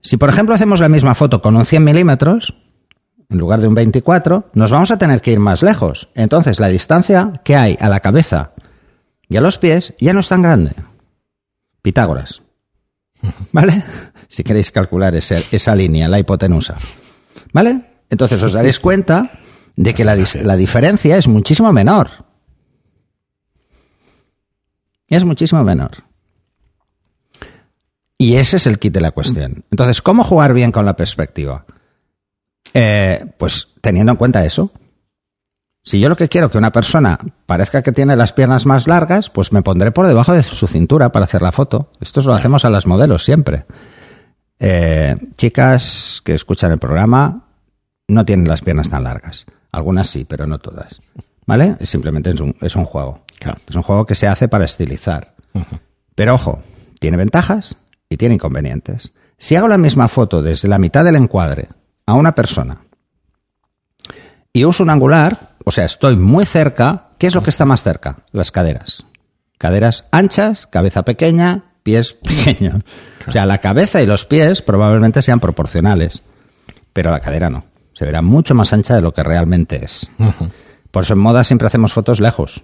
Si, 0.00 0.16
por 0.16 0.30
ejemplo, 0.30 0.54
hacemos 0.54 0.80
la 0.80 0.88
misma 0.88 1.14
foto 1.14 1.42
con 1.42 1.54
un 1.54 1.66
100 1.66 1.84
milímetros, 1.84 2.54
en 3.28 3.38
lugar 3.38 3.60
de 3.60 3.68
un 3.68 3.74
24, 3.74 4.50
nos 4.54 4.70
vamos 4.70 4.90
a 4.90 4.96
tener 4.96 5.20
que 5.20 5.32
ir 5.32 5.40
más 5.40 5.62
lejos. 5.62 6.08
Entonces 6.14 6.60
la 6.60 6.68
distancia 6.68 7.42
que 7.44 7.56
hay 7.56 7.76
a 7.78 7.90
la 7.90 8.00
cabeza 8.00 8.52
y 9.28 9.36
a 9.36 9.42
los 9.42 9.58
pies 9.58 9.94
ya 10.00 10.14
no 10.14 10.20
es 10.20 10.28
tan 10.28 10.40
grande. 10.40 10.72
Pitágoras. 11.82 12.40
¿Vale? 13.52 13.82
Si 14.28 14.44
queréis 14.44 14.70
calcular 14.70 15.14
esa 15.14 15.74
línea, 15.74 16.08
la 16.08 16.18
hipotenusa. 16.18 16.76
¿Vale? 17.56 17.80
Entonces 18.10 18.42
os 18.42 18.52
daréis 18.52 18.78
cuenta 18.78 19.30
de 19.76 19.94
que 19.94 20.04
la, 20.04 20.14
la 20.42 20.56
diferencia 20.56 21.16
es 21.16 21.26
muchísimo 21.26 21.72
menor. 21.72 22.10
Es 25.08 25.24
muchísimo 25.24 25.64
menor. 25.64 26.04
Y 28.18 28.36
ese 28.36 28.58
es 28.58 28.66
el 28.66 28.78
kit 28.78 28.92
de 28.92 29.00
la 29.00 29.12
cuestión. 29.12 29.64
Entonces, 29.70 30.02
¿cómo 30.02 30.22
jugar 30.22 30.52
bien 30.52 30.70
con 30.70 30.84
la 30.84 30.96
perspectiva? 30.96 31.64
Eh, 32.74 33.24
pues 33.38 33.68
teniendo 33.80 34.12
en 34.12 34.18
cuenta 34.18 34.44
eso, 34.44 34.70
si 35.82 35.98
yo 35.98 36.10
lo 36.10 36.16
que 36.16 36.28
quiero 36.28 36.50
que 36.50 36.58
una 36.58 36.72
persona 36.72 37.18
parezca 37.46 37.80
que 37.80 37.92
tiene 37.92 38.16
las 38.16 38.34
piernas 38.34 38.66
más 38.66 38.86
largas, 38.86 39.30
pues 39.30 39.50
me 39.54 39.62
pondré 39.62 39.92
por 39.92 40.06
debajo 40.06 40.34
de 40.34 40.42
su 40.42 40.66
cintura 40.66 41.10
para 41.10 41.24
hacer 41.24 41.40
la 41.40 41.52
foto. 41.52 41.90
Esto 42.02 42.20
lo 42.20 42.34
hacemos 42.34 42.66
a 42.66 42.70
las 42.70 42.86
modelos 42.86 43.24
siempre. 43.24 43.64
Eh, 44.58 45.16
chicas 45.36 46.20
que 46.22 46.34
escuchan 46.34 46.72
el 46.72 46.78
programa 46.78 47.45
no 48.08 48.24
tienen 48.24 48.48
las 48.48 48.62
piernas 48.62 48.90
tan 48.90 49.04
largas. 49.04 49.46
Algunas 49.72 50.08
sí, 50.08 50.24
pero 50.24 50.46
no 50.46 50.58
todas. 50.58 51.00
¿Vale? 51.46 51.76
Simplemente 51.80 52.30
es 52.30 52.40
un, 52.40 52.56
es 52.60 52.76
un 52.76 52.84
juego. 52.84 53.20
Es 53.68 53.76
un 53.76 53.82
juego 53.82 54.06
que 54.06 54.14
se 54.14 54.26
hace 54.26 54.48
para 54.48 54.64
estilizar. 54.64 55.34
Pero 56.14 56.34
ojo, 56.34 56.62
tiene 56.98 57.16
ventajas 57.16 57.76
y 58.08 58.16
tiene 58.16 58.34
inconvenientes. 58.34 59.12
Si 59.38 59.54
hago 59.54 59.68
la 59.68 59.78
misma 59.78 60.08
foto 60.08 60.42
desde 60.42 60.68
la 60.68 60.78
mitad 60.78 61.04
del 61.04 61.16
encuadre 61.16 61.68
a 62.06 62.14
una 62.14 62.34
persona 62.34 62.82
y 64.52 64.64
uso 64.64 64.82
un 64.82 64.90
angular, 64.90 65.56
o 65.64 65.70
sea, 65.70 65.84
estoy 65.84 66.16
muy 66.16 66.46
cerca, 66.46 67.10
¿qué 67.18 67.26
es 67.26 67.34
lo 67.34 67.42
que 67.42 67.50
está 67.50 67.64
más 67.64 67.82
cerca? 67.82 68.24
Las 68.32 68.50
caderas. 68.50 69.04
Caderas 69.58 70.06
anchas, 70.10 70.66
cabeza 70.66 71.04
pequeña, 71.04 71.64
pies 71.82 72.14
pequeños. 72.22 72.82
O 73.26 73.32
sea, 73.32 73.46
la 73.46 73.58
cabeza 73.58 74.00
y 74.02 74.06
los 74.06 74.24
pies 74.24 74.62
probablemente 74.62 75.22
sean 75.22 75.40
proporcionales, 75.40 76.22
pero 76.92 77.10
la 77.10 77.20
cadera 77.20 77.50
no. 77.50 77.64
Se 77.96 78.04
verá 78.04 78.20
mucho 78.20 78.54
más 78.54 78.74
ancha 78.74 78.94
de 78.94 79.00
lo 79.00 79.14
que 79.14 79.22
realmente 79.22 79.82
es. 79.82 80.10
Por 80.90 81.04
eso 81.04 81.14
en 81.14 81.18
moda 81.18 81.44
siempre 81.44 81.66
hacemos 81.66 81.94
fotos 81.94 82.20
lejos, 82.20 82.62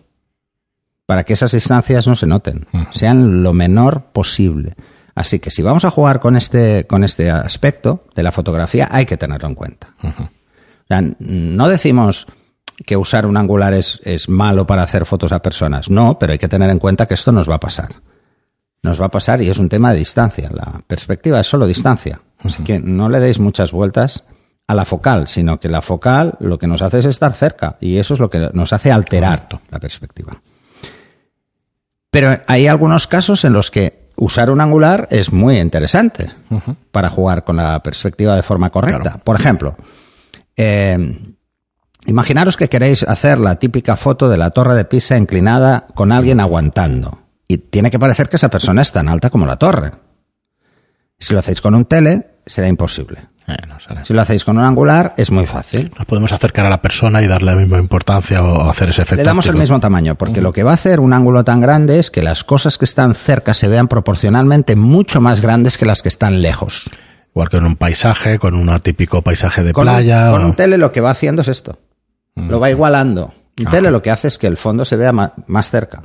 para 1.07 1.25
que 1.25 1.33
esas 1.33 1.53
distancias 1.53 2.07
no 2.07 2.17
se 2.17 2.27
noten, 2.27 2.67
sean 2.91 3.43
lo 3.43 3.55
menor 3.55 4.11
posible. 4.13 4.77
Así 5.15 5.39
que 5.39 5.51
si 5.51 5.63
vamos 5.63 5.87
a 5.87 5.91
jugar 5.91 6.21
con 6.21 6.37
este, 6.37 6.87
con 6.87 7.03
este 7.03 7.31
aspecto 7.31 8.05
de 8.15 8.23
la 8.23 8.31
fotografía, 8.31 8.89
hay 8.91 9.07
que 9.07 9.17
tenerlo 9.17 9.49
en 9.49 9.55
cuenta. 9.55 9.95
no 11.19 11.69
decimos 11.69 12.27
que 12.85 12.99
usar 12.99 13.25
un 13.25 13.39
angular 13.39 13.73
es, 13.73 14.03
es, 14.05 14.29
malo 14.29 14.67
para 14.67 14.83
hacer 14.83 15.07
fotos 15.07 15.33
a 15.33 15.41
personas. 15.41 15.89
No, 15.89 16.19
pero 16.19 16.33
hay 16.33 16.39
que 16.39 16.49
tener 16.49 16.69
en 16.69 16.79
cuenta 16.79 17.07
que 17.07 17.15
esto 17.15 17.33
nos 17.33 17.49
va 17.49 17.55
a 17.55 17.61
pasar. 17.61 18.03
Nos 18.83 19.01
va 19.01 19.07
a 19.07 19.11
pasar 19.11 19.41
y 19.41 19.49
es 19.49 19.57
un 19.57 19.71
tema 19.71 19.93
de 19.93 20.01
distancia. 20.01 20.51
La 20.53 20.83
perspectiva 20.87 21.41
es 21.41 21.47
solo 21.47 21.67
distancia. 21.67 22.21
Así 22.39 22.63
que 22.65 22.79
no 22.81 23.09
le 23.09 23.19
deis 23.19 23.41
muchas 23.41 23.73
vueltas 23.73 24.25
a 24.67 24.75
la 24.75 24.85
focal, 24.85 25.29
sino 25.29 25.59
que 25.61 25.69
la 25.69 25.83
focal 25.83 26.35
lo 26.41 26.59
que 26.59 26.67
nos 26.67 26.83
hace 26.83 27.01
es 27.01 27.07
estar 27.07 27.35
cerca 27.35 27.77
y 27.81 27.99
eso 27.99 28.15
es 28.15 28.21
lo 28.21 28.31
que 28.31 28.51
nos 28.53 28.73
hace 28.73 28.93
alterar 28.93 29.49
la 29.71 29.79
perspectiva. 29.79 30.41
Pero 32.11 32.41
hay 32.47 32.67
algunos 32.67 33.07
casos 33.07 33.45
en 33.45 33.55
los 33.55 33.71
que 33.71 34.11
usar 34.17 34.51
un 34.51 34.61
angular 34.61 35.09
es 35.11 35.33
muy 35.33 35.59
interesante 35.59 36.31
para 36.91 37.09
jugar 37.09 37.45
con 37.45 37.57
la 37.57 37.83
perspectiva 37.83 38.37
de 38.37 38.43
forma 38.43 38.71
correcta. 38.71 39.19
Por 39.25 39.37
ejemplo, 39.37 39.77
eh, 40.57 41.35
imaginaros 42.07 42.57
que 42.57 42.69
queréis 42.69 43.03
hacer 43.03 43.39
la 43.39 43.57
típica 43.57 43.97
foto 43.97 44.29
de 44.29 44.37
la 44.37 44.51
torre 44.51 44.75
de 44.75 44.85
Pisa 44.85 45.17
inclinada 45.17 45.87
con 45.95 46.13
alguien 46.13 46.41
aguantando. 46.41 47.21
Y 47.49 47.59
tiene 47.59 47.91
que 47.91 47.99
parecer 47.99 48.29
que 48.29 48.37
esa 48.37 48.49
persona 48.49 48.83
es 48.83 48.93
tan 48.93 49.09
alta 49.09 49.31
como 49.31 49.47
la 49.47 49.57
torre. 49.57 49.93
Si 51.19 51.33
lo 51.33 51.41
hacéis 51.41 51.61
con 51.61 51.75
un 51.75 51.85
tele, 51.85 52.39
será 52.47 52.69
imposible. 52.69 53.29
Si 54.05 54.13
lo 54.15 54.23
hacéis 54.23 54.45
con 54.45 54.57
un 54.59 54.65
angular, 54.65 55.15
es 55.17 55.31
muy 55.31 55.47
fácil. 55.47 55.91
Nos 55.97 56.07
podemos 56.07 56.33
acercar 56.33 56.67
a 56.67 56.71
la 56.71 56.81
persona 56.81 57.23
y 57.23 57.27
darle 57.27 57.53
la 57.53 57.57
misma 57.57 57.79
importancia 57.79 58.43
o 58.43 58.69
hacer 58.71 58.91
ese 58.91 59.03
efecto. 59.03 59.17
Le 59.23 59.25
damos 59.25 59.47
el 59.47 59.57
mismo 59.57 59.81
tamaño, 59.81 60.15
porque 60.17 60.41
lo 60.41 60.53
que 60.53 60.63
va 60.63 60.71
a 60.71 60.75
hacer 60.75 61.01
un 61.01 61.13
ángulo 61.13 61.45
tan 61.45 61.61
grande 61.61 61.99
es 61.99 62.11
que 62.11 62.23
las 62.23 62.45
cosas 62.45 62.79
que 62.79 62.85
están 62.85 63.15
cerca 63.15 63.55
se 63.55 63.69
vean 63.69 63.89
proporcionalmente 63.89 64.77
mucho 64.77 65.21
más 65.21 65.41
grandes 65.41 65.77
que 65.77 65.85
las 65.87 66.03
que 66.03 66.09
están 66.09 66.41
lejos. 66.43 66.91
Igual 67.35 67.49
que 67.49 67.57
en 67.57 67.65
un 67.67 67.77
paisaje, 67.77 68.39
con 68.39 68.55
un 68.55 68.79
típico 68.81 69.23
paisaje 69.23 69.63
de 69.65 69.73
Con, 69.73 69.89
un- 69.89 69.95
playa. 69.95 70.31
con 70.31 70.43
o- 70.43 70.47
un 70.47 70.55
tele 70.55 70.79
lo 70.79 70.93
que 70.93 71.01
va 71.01 71.11
haciendo 71.11 71.43
es 71.43 71.49
esto. 71.49 71.79
Lo 72.37 72.61
va 72.61 72.71
igualando. 72.71 73.33
Un 73.59 73.67
tele 73.71 73.91
lo 73.91 74.03
que 74.03 74.11
hace 74.11 74.29
es 74.29 74.39
que 74.39 74.47
el 74.47 74.57
fondo 74.57 74.85
se 74.85 74.97
vea 74.97 75.13
más 75.13 75.71
cerca. 75.71 76.05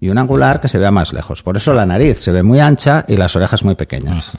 Y 0.00 0.08
un 0.08 0.18
angular 0.18 0.60
que 0.60 0.68
se 0.68 0.78
vea 0.78 0.90
más 0.90 1.12
lejos. 1.12 1.42
Por 1.42 1.56
eso 1.56 1.72
la 1.74 1.84
nariz 1.86 2.20
se 2.20 2.32
ve 2.32 2.42
muy 2.42 2.58
ancha 2.60 3.04
y 3.08 3.16
las 3.16 3.34
orejas 3.36 3.64
muy 3.64 3.74
pequeñas. 3.74 4.32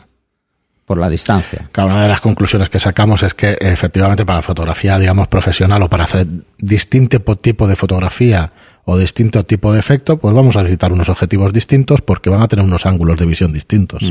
Por 0.91 0.98
la 1.00 1.10
distancia. 1.10 1.69
Claro, 1.71 1.89
una 1.91 2.01
de 2.01 2.07
las 2.10 2.19
conclusiones 2.19 2.67
que 2.69 2.77
sacamos 2.79 3.24
es 3.24 3.33
que 3.33 3.57
efectivamente 3.62 4.25
para 4.25 4.41
fotografía, 4.41 5.00
digamos, 5.00 5.29
profesional 5.29 5.81
o 5.83 5.89
para 5.89 6.03
hacer 6.03 6.27
distinto 6.57 7.19
po- 7.21 7.38
tipo 7.38 7.65
de 7.67 7.75
fotografía 7.77 8.51
o 8.83 8.98
distinto 8.98 9.45
tipo 9.45 9.71
de 9.71 9.79
efecto, 9.79 10.17
pues 10.17 10.33
vamos 10.33 10.55
a 10.57 10.60
necesitar 10.60 10.91
unos 10.91 11.07
objetivos 11.07 11.53
distintos 11.53 12.01
porque 12.01 12.29
van 12.29 12.41
a 12.41 12.48
tener 12.50 12.65
unos 12.65 12.86
ángulos 12.86 13.17
de 13.17 13.25
visión 13.25 13.53
distintos. 13.53 14.03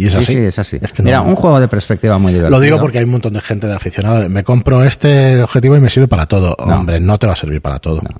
Y 0.00 0.06
es 0.06 0.14
Mm. 0.14 0.18
Sí, 0.18 0.18
así. 0.18 0.32
sí, 0.32 0.38
es 0.38 0.58
así. 0.60 0.78
Es 0.80 0.92
que 0.92 1.02
no- 1.02 1.06
Mira, 1.06 1.20
un 1.22 1.34
juego 1.34 1.58
de 1.58 1.66
perspectiva 1.66 2.18
muy 2.18 2.32
divertido. 2.32 2.56
Lo 2.56 2.60
digo 2.64 2.78
porque 2.78 2.98
hay 2.98 3.04
un 3.04 3.10
montón 3.10 3.32
de 3.34 3.40
gente 3.40 3.66
de 3.66 3.74
aficionado. 3.74 4.28
Me 4.28 4.44
compro 4.44 4.84
este 4.84 5.42
objetivo 5.42 5.76
y 5.76 5.80
me 5.80 5.90
sirve 5.90 6.06
para 6.06 6.26
todo. 6.26 6.54
Hombre, 6.58 7.00
no 7.00 7.18
te 7.18 7.26
va 7.26 7.32
a 7.32 7.36
servir 7.36 7.60
para 7.60 7.80
todo. 7.80 8.00
No, 8.02 8.10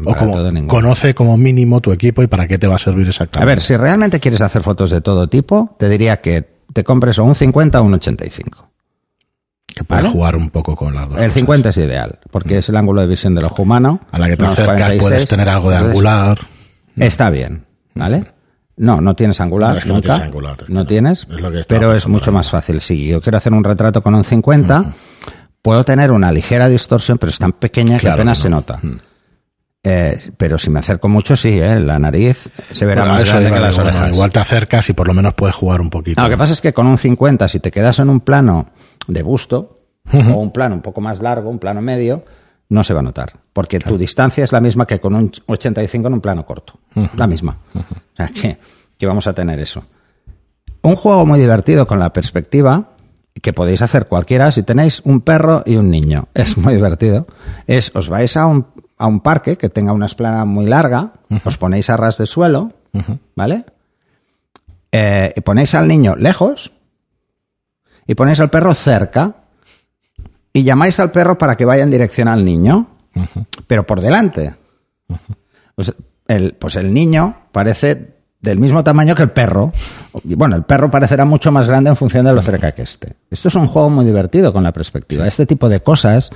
o 0.00 0.04
para 0.04 0.18
como 0.20 0.32
todo 0.36 0.52
conoce 0.68 1.14
como 1.14 1.38
mínimo 1.38 1.80
tu 1.80 1.90
equipo 1.90 2.22
y 2.22 2.26
para 2.26 2.46
qué 2.46 2.58
te 2.58 2.66
va 2.66 2.76
a 2.76 2.78
servir 2.78 3.08
exactamente. 3.08 3.42
A 3.42 3.46
ver, 3.46 3.62
si 3.62 3.74
realmente 3.78 4.20
quieres 4.20 4.42
hacer 4.42 4.62
fotos 4.62 4.90
de 4.90 5.00
todo 5.00 5.26
tipo, 5.28 5.74
te 5.78 5.88
diría 5.88 6.18
que 6.18 6.51
te 6.72 6.84
compres 6.84 7.18
o 7.18 7.24
un 7.24 7.34
50 7.34 7.80
o 7.80 7.84
un 7.84 7.94
85. 7.94 8.68
que 9.66 9.84
puedes 9.84 10.04
¿vale? 10.04 10.12
jugar 10.12 10.36
un 10.36 10.50
poco 10.50 10.76
con 10.76 10.94
las 10.94 11.08
dos. 11.08 11.18
El 11.18 11.24
cosas. 11.26 11.34
50 11.34 11.68
es 11.70 11.76
ideal, 11.78 12.18
porque 12.30 12.58
es 12.58 12.68
el 12.68 12.76
ángulo 12.76 13.00
de 13.00 13.06
visión 13.06 13.34
del 13.34 13.44
ojo 13.44 13.62
humano. 13.62 14.00
A 14.10 14.18
la 14.18 14.28
que 14.28 14.36
te 14.36 14.44
acercas 14.44 14.76
46, 14.76 15.00
puedes 15.02 15.26
tener 15.28 15.48
algo 15.48 15.70
de 15.70 15.76
entonces, 15.76 15.90
angular. 15.94 16.38
Está 16.96 17.30
bien, 17.30 17.64
¿vale? 17.94 18.32
No, 18.76 19.00
no 19.00 19.14
tienes 19.14 19.40
angular 19.40 19.72
No, 19.72 19.78
es 19.78 19.84
que 19.84 19.88
no 19.88 19.94
nunca. 19.96 20.08
tienes 20.10 20.26
angular, 20.26 20.56
es 20.60 20.66
que 20.66 20.72
no 20.72 20.80
no. 20.80 20.86
tienes, 20.86 21.20
Es 21.30 21.40
lo 21.40 21.50
que 21.50 21.60
estaba 21.60 21.78
pero 21.78 21.94
es 21.94 22.06
mucho 22.08 22.32
más 22.32 22.50
fácil. 22.50 22.80
Si 22.80 23.06
yo 23.06 23.20
quiero 23.20 23.38
hacer 23.38 23.52
un 23.52 23.64
retrato 23.64 24.02
con 24.02 24.14
un 24.14 24.24
50, 24.24 24.94
puedo 25.62 25.84
tener 25.84 26.10
una 26.10 26.32
ligera 26.32 26.68
distorsión, 26.68 27.18
pero 27.18 27.30
es 27.30 27.38
tan 27.38 27.52
pequeña 27.52 27.98
que 27.98 28.08
apenas 28.10 28.38
se 28.38 28.50
no. 28.50 28.56
nota. 28.56 28.80
Eh, 29.84 30.30
pero 30.36 30.58
si 30.58 30.70
me 30.70 30.78
acerco 30.78 31.08
mucho, 31.08 31.34
sí, 31.36 31.58
¿eh? 31.60 31.80
la 31.80 31.98
nariz 31.98 32.38
se 32.70 32.86
verá 32.86 33.02
Bueno, 33.02 33.18
más 33.18 33.28
grande 33.28 33.50
que 33.50 33.58
las 33.60 33.74
bueno, 33.76 33.90
orejas. 33.90 34.12
igual 34.12 34.30
te 34.30 34.38
acercas 34.38 34.88
y 34.88 34.92
por 34.92 35.08
lo 35.08 35.14
menos 35.14 35.34
puedes 35.34 35.56
jugar 35.56 35.80
un 35.80 35.90
poquito. 35.90 36.20
No, 36.20 36.28
lo 36.28 36.34
que 36.34 36.38
pasa 36.38 36.52
es 36.52 36.60
que 36.60 36.72
con 36.72 36.86
un 36.86 36.98
50, 36.98 37.48
si 37.48 37.58
te 37.58 37.72
quedas 37.72 37.98
en 37.98 38.08
un 38.08 38.20
plano 38.20 38.68
de 39.08 39.22
busto, 39.22 39.80
o 40.12 40.18
un 40.38 40.52
plano 40.52 40.76
un 40.76 40.82
poco 40.82 41.00
más 41.00 41.20
largo, 41.20 41.50
un 41.50 41.58
plano 41.58 41.80
medio, 41.82 42.24
no 42.68 42.84
se 42.84 42.94
va 42.94 43.00
a 43.00 43.02
notar. 43.02 43.32
Porque 43.52 43.80
tu 43.80 43.98
distancia 43.98 44.44
es 44.44 44.52
la 44.52 44.60
misma 44.60 44.86
que 44.86 45.00
con 45.00 45.14
un 45.14 45.32
85 45.46 46.06
en 46.08 46.14
un 46.14 46.20
plano 46.20 46.46
corto. 46.46 46.78
La 47.16 47.26
misma. 47.26 47.58
O 47.74 48.16
sea, 48.16 48.28
que, 48.28 48.58
que 48.96 49.06
vamos 49.06 49.26
a 49.26 49.32
tener 49.32 49.58
eso. 49.58 49.84
Un 50.82 50.96
juego 50.96 51.26
muy 51.26 51.38
divertido 51.40 51.86
con 51.86 51.98
la 51.98 52.12
perspectiva, 52.12 52.90
que 53.40 53.52
podéis 53.52 53.82
hacer 53.82 54.06
cualquiera 54.06 54.50
si 54.52 54.62
tenéis 54.62 55.00
un 55.04 55.20
perro 55.22 55.62
y 55.66 55.76
un 55.76 55.90
niño. 55.90 56.28
Es 56.34 56.56
muy 56.56 56.74
divertido. 56.76 57.26
Es, 57.66 57.90
os 57.94 58.08
vais 58.08 58.36
a 58.36 58.46
un, 58.46 58.66
a 59.02 59.08
un 59.08 59.18
parque 59.18 59.58
que 59.58 59.68
tenga 59.68 59.92
una 59.92 60.06
esplana 60.06 60.44
muy 60.44 60.64
larga, 60.64 61.14
os 61.44 61.56
ponéis 61.56 61.90
a 61.90 61.96
ras 61.96 62.18
de 62.18 62.26
suelo, 62.26 62.72
¿vale? 63.34 63.64
Eh, 64.92 65.32
y 65.34 65.40
ponéis 65.40 65.74
al 65.74 65.88
niño 65.88 66.14
lejos 66.14 66.70
y 68.06 68.14
ponéis 68.14 68.38
al 68.38 68.50
perro 68.50 68.74
cerca 68.76 69.34
y 70.52 70.62
llamáis 70.62 71.00
al 71.00 71.10
perro 71.10 71.36
para 71.36 71.56
que 71.56 71.64
vaya 71.64 71.82
en 71.82 71.90
dirección 71.90 72.28
al 72.28 72.44
niño, 72.44 72.86
pero 73.66 73.84
por 73.88 74.00
delante. 74.00 74.54
Pues 75.74 75.92
el, 76.28 76.54
pues 76.54 76.76
el 76.76 76.94
niño 76.94 77.48
parece 77.50 78.18
del 78.40 78.60
mismo 78.60 78.84
tamaño 78.84 79.16
que 79.16 79.24
el 79.24 79.30
perro. 79.32 79.72
Y 80.22 80.36
bueno, 80.36 80.54
el 80.54 80.62
perro 80.62 80.92
parecerá 80.92 81.24
mucho 81.24 81.50
más 81.50 81.66
grande 81.66 81.90
en 81.90 81.96
función 81.96 82.24
de 82.24 82.34
lo 82.34 82.42
cerca 82.42 82.70
que 82.70 82.82
esté. 82.82 83.16
Esto 83.32 83.48
es 83.48 83.56
un 83.56 83.66
juego 83.66 83.90
muy 83.90 84.04
divertido 84.04 84.52
con 84.52 84.62
la 84.62 84.72
perspectiva. 84.72 85.26
Este 85.26 85.44
tipo 85.44 85.68
de 85.68 85.80
cosas 85.80 86.30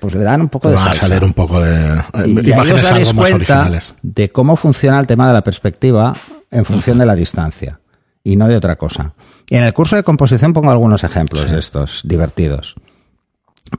pues 0.00 0.14
le 0.14 0.24
dan 0.24 0.40
un 0.42 0.48
poco 0.48 0.68
de 0.68 0.74
van 0.76 0.82
a 0.88 0.88
salsa. 0.94 1.08
salir 1.08 1.24
un 1.24 1.32
poco 1.32 1.60
de 1.60 1.94
eh, 1.98 2.02
Y- 2.26 2.48
y 2.48 2.52
ahí 2.52 2.60
os 2.60 2.68
imágenes 2.82 2.90
algo 2.90 3.14
más 3.22 3.32
originales. 3.32 3.94
de 4.02 4.30
cómo 4.30 4.56
funciona 4.56 4.98
el 5.00 5.06
tema 5.06 5.26
de 5.28 5.34
la 5.34 5.42
perspectiva 5.42 6.16
en 6.50 6.64
función 6.64 6.98
de 6.98 7.06
la 7.06 7.14
distancia 7.14 7.80
y 8.22 8.36
no 8.36 8.48
de 8.48 8.56
otra 8.56 8.76
cosa. 8.76 9.14
Y 9.48 9.56
en 9.56 9.64
el 9.64 9.72
curso 9.72 9.96
de 9.96 10.02
composición 10.04 10.52
pongo 10.52 10.70
algunos 10.70 11.02
ejemplos 11.04 11.50
de 11.50 11.58
estos 11.58 12.02
divertidos. 12.04 12.76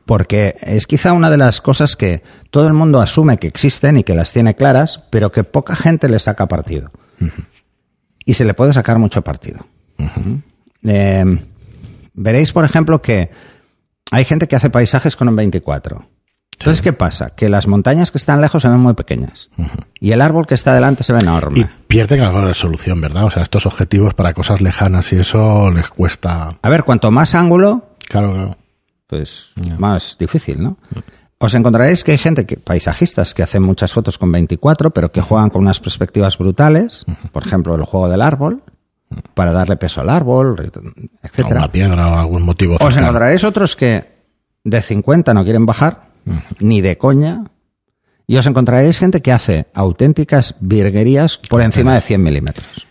Porque 0.05 0.55
es 0.61 0.87
quizá 0.87 1.11
una 1.13 1.29
de 1.29 1.37
las 1.37 1.59
cosas 1.59 1.95
que 1.97 2.23
todo 2.49 2.67
el 2.67 2.73
mundo 2.73 3.01
asume 3.01 3.37
que 3.37 3.47
existen 3.47 3.97
y 3.97 4.03
que 4.03 4.13
las 4.15 4.31
tiene 4.31 4.55
claras, 4.55 5.01
pero 5.09 5.31
que 5.31 5.43
poca 5.43 5.75
gente 5.75 6.07
le 6.07 6.17
saca 6.19 6.47
partido. 6.47 6.91
Y 8.25 8.33
se 8.35 8.45
le 8.45 8.53
puede 8.53 8.71
sacar 8.73 8.99
mucho 8.99 9.21
partido. 9.21 9.65
Eh, 10.83 11.25
veréis, 12.13 12.53
por 12.53 12.63
ejemplo, 12.65 13.01
que 13.01 13.31
hay 14.11 14.25
gente 14.25 14.47
que 14.47 14.55
hace 14.55 14.69
paisajes 14.69 15.15
con 15.15 15.27
un 15.29 15.35
24. 15.35 16.05
Entonces, 16.59 16.83
¿qué 16.83 16.93
pasa? 16.93 17.31
Que 17.31 17.49
las 17.49 17.65
montañas 17.65 18.11
que 18.11 18.19
están 18.19 18.39
lejos 18.39 18.61
se 18.61 18.67
ven 18.69 18.79
muy 18.79 18.93
pequeñas. 18.93 19.49
Y 19.99 20.11
el 20.11 20.21
árbol 20.21 20.45
que 20.45 20.53
está 20.53 20.75
delante 20.75 21.01
se 21.01 21.11
ve 21.11 21.19
enorme. 21.21 21.59
Y 21.59 21.65
pierden 21.87 22.21
algo 22.21 22.41
de 22.41 22.45
resolución, 22.49 23.01
¿verdad? 23.01 23.23
O 23.25 23.31
sea, 23.31 23.41
estos 23.41 23.65
objetivos 23.65 24.13
para 24.13 24.33
cosas 24.33 24.61
lejanas 24.61 25.11
y 25.11 25.15
eso 25.15 25.71
les 25.71 25.87
cuesta. 25.89 26.59
A 26.61 26.69
ver, 26.69 26.83
cuanto 26.83 27.09
más 27.09 27.33
ángulo, 27.33 27.87
Claro, 28.07 28.33
claro. 28.33 28.57
pues 29.07 29.53
más 29.79 30.17
difícil, 30.19 30.61
¿no? 30.61 30.77
Os 31.39 31.55
encontraréis 31.55 32.03
que 32.03 32.11
hay 32.11 32.19
gente, 32.19 32.45
que, 32.45 32.57
paisajistas, 32.57 33.33
que 33.33 33.41
hacen 33.41 33.63
muchas 33.63 33.91
fotos 33.93 34.19
con 34.19 34.31
24, 34.31 34.91
pero 34.91 35.11
que 35.11 35.21
juegan 35.21 35.49
con 35.49 35.63
unas 35.63 35.79
perspectivas 35.79 36.37
brutales. 36.37 37.05
Por 37.31 37.43
ejemplo, 37.43 37.73
el 37.73 37.85
juego 37.85 38.07
del 38.07 38.21
árbol, 38.21 38.61
para 39.33 39.51
darle 39.51 39.77
peso 39.77 40.01
al 40.01 40.09
árbol, 40.09 40.55
etcétera. 40.59 41.49
Alguna 41.49 41.71
piedra 41.71 42.07
o 42.11 42.15
algún 42.17 42.43
motivo. 42.43 42.77
Os 42.79 42.97
encontraréis 42.97 43.43
otros 43.43 43.75
que 43.75 44.11
de 44.63 44.81
50 44.81 45.33
no 45.33 45.43
quieren 45.43 45.65
bajar, 45.65 46.09
ni 46.59 46.81
de 46.81 46.97
coña, 46.97 47.45
y 48.27 48.37
os 48.37 48.45
encontraréis 48.45 48.99
gente 48.99 49.21
que 49.21 49.31
hace 49.31 49.67
auténticas 49.73 50.55
virguerías 50.59 51.37
por 51.49 51.61
encima 51.61 51.95
de 51.95 52.01
100 52.01 52.23
milímetros. 52.23 52.87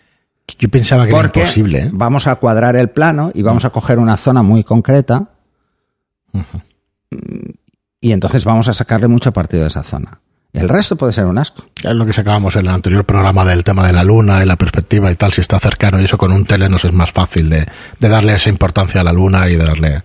Yo 0.59 0.69
pensaba 0.69 1.07
que 1.07 1.13
Porque 1.13 1.41
era 1.41 1.49
imposible. 1.49 1.79
¿eh? 1.79 1.91
vamos 1.93 2.27
a 2.27 2.37
cuadrar 2.37 2.77
el 2.77 2.91
plano 2.91 3.31
y 3.35 3.43
vamos 3.43 3.65
a 3.65 3.71
coger 3.71 3.99
una 3.99 4.17
zona 4.17 4.43
muy 4.43 4.65
concreta 4.65 5.29
y 8.01 8.13
entonces 8.13 8.45
vamos 8.45 8.69
a 8.69 8.73
sacarle 8.75 9.09
mucho 9.09 9.33
partido 9.33 9.63
de 9.63 9.69
esa 9.69 9.83
zona. 9.83 10.21
El 10.53 10.69
resto 10.69 10.97
puede 10.97 11.13
ser 11.13 11.27
un 11.27 11.39
asco. 11.39 11.65
Es 11.83 11.93
lo 11.95 12.05
que 12.05 12.13
sacábamos 12.13 12.57
en 12.57 12.63
el 12.63 12.69
anterior 12.71 13.05
programa 13.05 13.45
del 13.45 13.63
tema 13.63 13.87
de 13.87 13.93
la 13.93 14.03
luna 14.03 14.43
y 14.43 14.47
la 14.47 14.57
perspectiva 14.57 15.11
y 15.11 15.15
tal. 15.15 15.33
Si 15.33 15.41
está 15.41 15.59
cercano 15.61 16.01
y 16.01 16.05
eso 16.05 16.19
con 16.19 16.33
un 16.33 16.45
tele 16.45 16.69
nos 16.69 16.85
es 16.85 16.93
más 16.93 17.13
fácil 17.13 17.49
de, 17.49 17.67
de 18.01 18.09
darle 18.09 18.35
esa 18.35 18.51
importancia 18.51 19.01
a 19.01 19.05
la 19.05 19.13
luna 19.13 19.49
y 19.49 19.57
de 19.57 19.65
darle. 19.65 20.03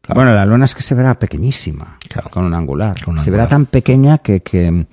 Claro. 0.00 0.14
Bueno, 0.20 0.32
la 0.34 0.46
luna 0.46 0.64
es 0.64 0.74
que 0.74 0.82
se 0.82 0.94
verá 0.94 1.18
pequeñísima 1.18 1.98
Claro. 2.08 2.30
con 2.30 2.44
un 2.44 2.54
angular. 2.54 3.02
Con 3.04 3.18
un 3.18 3.24
se 3.24 3.30
verá 3.30 3.48
tan 3.48 3.66
pequeña 3.66 4.18
que, 4.18 4.42
que, 4.42 4.86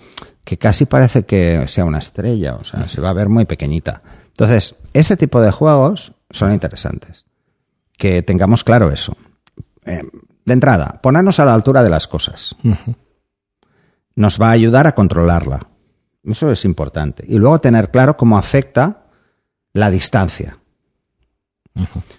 que 0.43 0.57
casi 0.57 0.85
parece 0.85 1.25
que 1.25 1.65
sea 1.67 1.85
una 1.85 1.99
estrella, 1.99 2.55
o 2.55 2.63
sea, 2.63 2.87
se 2.87 2.99
va 2.99 3.09
a 3.09 3.13
ver 3.13 3.29
muy 3.29 3.45
pequeñita. 3.45 4.01
Entonces, 4.29 4.75
ese 4.93 5.15
tipo 5.15 5.41
de 5.41 5.51
juegos 5.51 6.13
son 6.31 6.51
interesantes. 6.53 7.25
Que 7.97 8.21
tengamos 8.23 8.63
claro 8.63 8.91
eso. 8.91 9.15
Eh, 9.85 10.03
de 10.45 10.53
entrada, 10.53 10.99
ponernos 11.01 11.39
a 11.39 11.45
la 11.45 11.53
altura 11.53 11.83
de 11.83 11.89
las 11.89 12.07
cosas. 12.07 12.55
Nos 14.17 14.41
va 14.41 14.49
a 14.49 14.51
ayudar 14.51 14.85
a 14.87 14.93
controlarla. 14.95 15.67
Eso 16.25 16.51
es 16.51 16.65
importante. 16.65 17.23
Y 17.25 17.37
luego 17.37 17.59
tener 17.59 17.89
claro 17.91 18.17
cómo 18.17 18.37
afecta 18.37 19.05
la 19.71 19.89
distancia. 19.89 20.57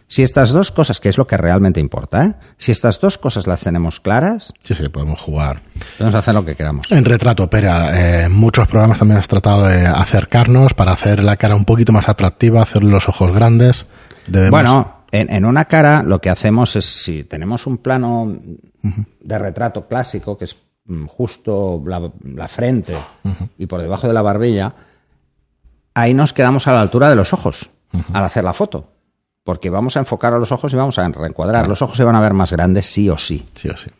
Si 0.07 0.23
estas 0.23 0.51
dos 0.53 0.71
cosas, 0.71 1.01
que 1.01 1.09
es 1.09 1.19
lo 1.19 1.27
que 1.27 1.37
realmente 1.37 1.81
importa, 1.81 2.25
¿eh? 2.25 2.35
si 2.59 2.71
estas 2.71 3.01
dos 3.01 3.19
cosas 3.19 3.49
las 3.49 3.61
tenemos 3.65 3.99
claras, 3.99 4.55
Sí, 4.63 4.73
sí, 4.77 4.89
podemos 4.89 5.19
jugar. 5.21 5.63
podemos 5.99 6.15
hacer 6.15 6.33
lo 6.35 6.45
que 6.45 6.55
queramos. 6.55 6.91
En 6.93 7.05
retrato, 7.05 7.51
Pera, 7.51 7.91
eh, 7.99 8.25
en 8.27 8.33
muchos 8.33 8.69
programas 8.69 9.01
también 9.01 9.19
has 9.19 9.27
tratado 9.27 9.67
de 9.67 9.85
acercarnos 9.85 10.75
para 10.75 10.93
hacer 10.93 11.25
la 11.25 11.37
cara 11.37 11.57
un 11.57 11.65
poquito 11.65 11.91
más 11.93 12.09
atractiva, 12.09 12.63
hacer 12.63 12.85
los 12.85 13.09
ojos 13.09 13.33
grandes. 13.33 13.87
Debemos- 14.29 14.51
Bueno, 14.53 14.95
En, 15.11 15.29
en 15.33 15.45
una 15.47 15.65
cara 15.65 16.03
lo 16.05 16.21
que 16.21 16.29
hacemos 16.31 16.77
es, 16.77 16.85
si 16.85 17.25
tenemos 17.25 17.67
un 17.67 17.79
plano 17.79 18.31
de 19.21 19.39
retrato 19.39 19.89
clásico, 19.89 20.37
que 20.39 20.45
es 20.45 20.55
justo 21.07 21.83
la, 21.85 22.11
la 22.25 22.49
frente 22.49 22.97
y 23.59 23.67
por 23.67 23.81
debajo 23.83 24.07
de 24.07 24.15
la 24.15 24.23
barbilla, 24.23 24.75
ahí 25.95 26.15
nos 26.15 26.33
quedamos 26.33 26.67
a 26.67 26.73
la 26.73 26.81
altura 26.81 27.11
de 27.11 27.17
los 27.17 27.33
ojos 27.33 27.71
al 28.13 28.25
hacer 28.25 28.45
la 28.45 28.53
foto. 28.53 28.93
Porque 29.45 29.71
vamos 29.71 29.97
a 29.97 30.01
enfocar 30.01 30.35
a 30.35 30.39
los 30.39 30.53
ojos 30.53 30.73
y 30.73 30.77
vamos 30.77 30.99
a 30.99 31.09
reencuadrar. 31.09 31.69
Los 31.69 31.81
ojos 31.81 31.97
se 31.97 32.05
van 32.05 32.15
a 32.17 32.21
ver 32.21 32.35
más 32.35 32.53
grandes 32.53 32.87
sí 32.87 33.09
o 33.09 33.17
sí. 33.17 33.49
Sí 33.55 33.69
o 33.69 33.77
sí. 33.77 33.91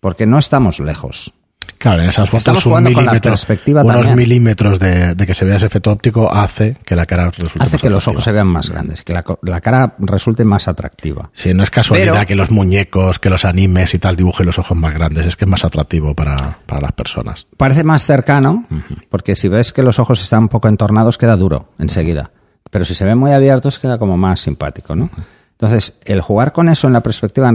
Porque 0.00 0.26
no 0.26 0.38
estamos 0.38 0.78
lejos. 0.78 1.32
Claro, 1.78 2.02
en 2.02 2.08
esas 2.08 2.24
Estamos 2.24 2.44
fotos 2.44 2.66
un 2.66 2.70
jugando 2.72 2.90
con 2.92 3.04
la 3.04 3.10
milímetro, 3.12 3.30
perspectiva 3.30 3.82
unos 3.82 3.94
también. 3.96 4.16
milímetros 4.16 4.78
de, 4.80 5.14
de 5.14 5.26
que 5.26 5.32
se 5.34 5.44
vea 5.44 5.56
ese 5.56 5.66
efecto 5.66 5.92
óptico 5.92 6.32
hace 6.32 6.76
que 6.84 6.96
la 6.96 7.06
cara 7.06 7.30
resulte 7.30 7.58
Hace 7.64 7.72
más 7.76 7.82
que 7.82 7.90
los 7.90 8.08
ojos 8.08 8.24
se 8.24 8.32
vean 8.32 8.48
más 8.48 8.68
grandes, 8.68 9.02
que 9.02 9.12
la, 9.12 9.22
cara 9.60 9.94
resulte 9.98 10.44
más 10.44 10.66
atractiva. 10.66 11.30
Sí, 11.32 11.54
no 11.54 11.62
es 11.62 11.70
casualidad 11.70 12.12
Pero- 12.14 12.26
que 12.26 12.34
los 12.34 12.50
muñecos, 12.50 13.18
que 13.20 13.30
los 13.30 13.44
animes 13.44 13.94
y 13.94 13.98
tal 14.00 14.16
dibujen 14.16 14.46
los 14.46 14.58
ojos 14.58 14.76
más 14.76 14.92
grandes, 14.92 15.26
es 15.26 15.36
que 15.36 15.44
es 15.44 15.50
más 15.50 15.64
atractivo 15.64 16.14
para, 16.14 16.58
para 16.66 16.80
las 16.80 16.92
personas. 16.92 17.46
Parece 17.56 17.84
más 17.84 18.02
cercano, 18.04 18.66
porque 19.08 19.36
si 19.36 19.48
ves 19.48 19.72
que 19.72 19.82
los 19.84 19.98
ojos 20.00 20.20
están 20.20 20.42
un 20.44 20.48
poco 20.48 20.66
entornados, 20.68 21.16
queda 21.16 21.36
duro 21.36 21.70
enseguida. 21.78 22.32
Pero 22.70 22.84
si 22.84 22.94
se 22.94 23.04
ven 23.04 23.16
muy 23.18 23.30
abiertos, 23.32 23.78
queda 23.78 23.98
como 23.98 24.16
más 24.18 24.40
simpático, 24.40 24.94
¿no? 24.96 25.10
Entonces, 25.52 25.94
el 26.04 26.20
jugar 26.20 26.52
con 26.52 26.68
eso 26.68 26.86
en 26.86 26.92
la 26.92 27.00
perspectiva, 27.00 27.52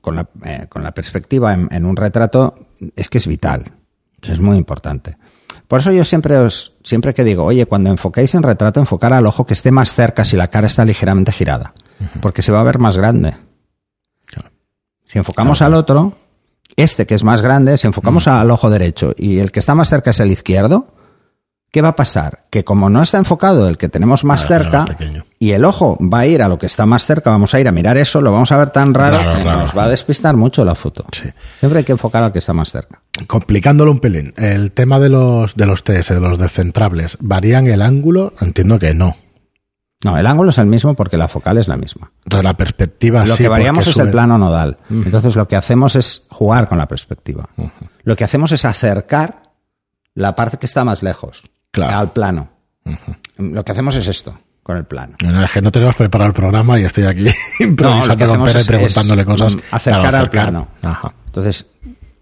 con 0.00 0.16
la, 0.16 0.28
eh, 0.44 0.66
con 0.68 0.82
la 0.82 0.92
perspectiva 0.92 1.52
en, 1.52 1.68
en 1.70 1.84
un 1.84 1.96
retrato, 1.96 2.54
es 2.96 3.08
que 3.08 3.18
es 3.18 3.26
vital. 3.26 3.72
Es 4.22 4.40
muy 4.40 4.56
importante. 4.56 5.16
Por 5.68 5.80
eso 5.80 5.92
yo 5.92 6.04
siempre 6.04 6.36
os, 6.38 6.72
siempre 6.82 7.14
que 7.14 7.24
digo, 7.24 7.44
oye, 7.44 7.66
cuando 7.66 7.90
enfoquéis 7.90 8.34
en 8.34 8.42
retrato, 8.42 8.80
enfocar 8.80 9.12
al 9.12 9.26
ojo 9.26 9.46
que 9.46 9.52
esté 9.52 9.70
más 9.70 9.94
cerca 9.94 10.24
si 10.24 10.36
la 10.36 10.48
cara 10.48 10.66
está 10.66 10.84
ligeramente 10.84 11.30
girada. 11.30 11.74
Porque 12.22 12.42
se 12.42 12.52
va 12.52 12.60
a 12.60 12.64
ver 12.64 12.78
más 12.78 12.96
grande. 12.96 13.36
Claro. 14.24 14.50
Si 15.04 15.18
enfocamos 15.18 15.60
al 15.62 15.74
otro, 15.74 16.16
este 16.76 17.06
que 17.06 17.14
es 17.14 17.24
más 17.24 17.42
grande, 17.42 17.76
si 17.76 17.86
enfocamos 17.86 18.28
al 18.28 18.50
ojo 18.50 18.70
derecho 18.70 19.12
y 19.16 19.40
el 19.40 19.52
que 19.52 19.60
está 19.60 19.74
más 19.74 19.88
cerca 19.88 20.10
es 20.10 20.20
el 20.20 20.30
izquierdo, 20.30 20.94
¿qué 21.70 21.82
va 21.82 21.88
a 21.88 21.96
pasar? 21.96 22.44
Que 22.50 22.64
como 22.64 22.88
no 22.88 23.02
está 23.02 23.18
enfocado 23.18 23.68
el 23.68 23.76
que 23.76 23.88
tenemos 23.88 24.24
más 24.24 24.46
Claro, 24.46 24.64
cerca 24.64 24.96
claro, 24.96 25.24
y 25.38 25.50
el 25.52 25.64
ojo 25.64 25.98
va 26.00 26.20
a 26.20 26.26
ir 26.26 26.42
a 26.42 26.48
lo 26.48 26.58
que 26.58 26.66
está 26.66 26.86
más 26.86 27.04
cerca, 27.06 27.30
vamos 27.30 27.54
a 27.54 27.60
ir 27.60 27.68
a 27.68 27.72
mirar 27.72 27.96
eso, 27.96 28.20
lo 28.20 28.32
vamos 28.32 28.50
a 28.52 28.56
ver 28.56 28.70
tan 28.70 28.94
raro, 28.94 29.18
Raro, 29.18 29.36
que 29.38 29.44
raro. 29.44 29.60
nos 29.60 29.76
va 29.76 29.84
a 29.84 29.88
despistar 29.88 30.36
mucho 30.36 30.64
la 30.64 30.74
foto. 30.74 31.04
Sí. 31.12 31.28
Siempre 31.60 31.80
hay 31.80 31.84
que 31.84 31.92
enfocar 31.92 32.22
al 32.22 32.32
que 32.32 32.38
está 32.38 32.52
más 32.52 32.70
cerca. 32.72 33.02
Complicándolo 33.26 33.90
un 33.90 34.00
pelín, 34.00 34.34
el 34.36 34.72
tema 34.72 34.98
de 34.98 35.10
los, 35.10 35.54
de 35.56 35.66
los 35.66 35.84
TS, 35.84 36.08
de 36.08 36.20
los 36.20 36.38
descentrables, 36.38 37.18
¿varían 37.20 37.66
el 37.66 37.82
ángulo? 37.82 38.32
Entiendo 38.40 38.78
que 38.78 38.94
no. 38.94 39.16
No, 40.04 40.16
el 40.16 40.28
ángulo 40.28 40.50
es 40.50 40.58
el 40.58 40.66
mismo 40.66 40.94
porque 40.94 41.16
la 41.16 41.26
focal 41.26 41.58
es 41.58 41.66
la 41.66 41.76
misma. 41.76 42.12
Entonces 42.24 42.44
la 42.44 42.56
perspectiva 42.56 43.26
lo 43.26 43.34
sí, 43.34 43.42
que 43.42 43.48
variamos 43.48 43.84
es 43.88 43.98
el 43.98 44.12
plano 44.12 44.38
nodal. 44.38 44.78
Entonces 44.88 45.34
lo 45.34 45.48
que 45.48 45.56
hacemos 45.56 45.96
es 45.96 46.26
jugar 46.30 46.68
con 46.68 46.78
la 46.78 46.86
perspectiva. 46.86 47.48
Lo 48.04 48.14
que 48.14 48.22
hacemos 48.22 48.52
es 48.52 48.64
acercar 48.64 49.50
la 50.14 50.36
parte 50.36 50.58
que 50.58 50.66
está 50.66 50.84
más 50.84 51.02
lejos 51.02 51.42
Claro. 51.72 51.96
al 51.98 52.12
plano. 52.12 52.48
Lo 53.38 53.64
que 53.64 53.72
hacemos 53.72 53.94
es 53.96 54.06
esto, 54.08 54.38
con 54.62 54.76
el 54.76 54.84
plano. 54.84 55.16
No, 55.22 55.44
es 55.44 55.50
que 55.52 55.60
no 55.62 55.70
tenemos 55.70 55.94
preparado 55.96 56.28
el 56.28 56.34
programa 56.34 56.78
y 56.80 56.84
estoy 56.84 57.04
aquí 57.04 57.26
improvisando 57.60 58.26
con 58.28 58.48
es- 58.48 58.66
preguntándole 58.66 59.22
es, 59.22 59.26
cosas. 59.26 59.56
acercar 59.70 60.00
Claro, 60.02 60.16
al 60.18 60.30
plano. 60.30 60.68
Ajá. 60.82 61.14
Entonces, 61.26 61.66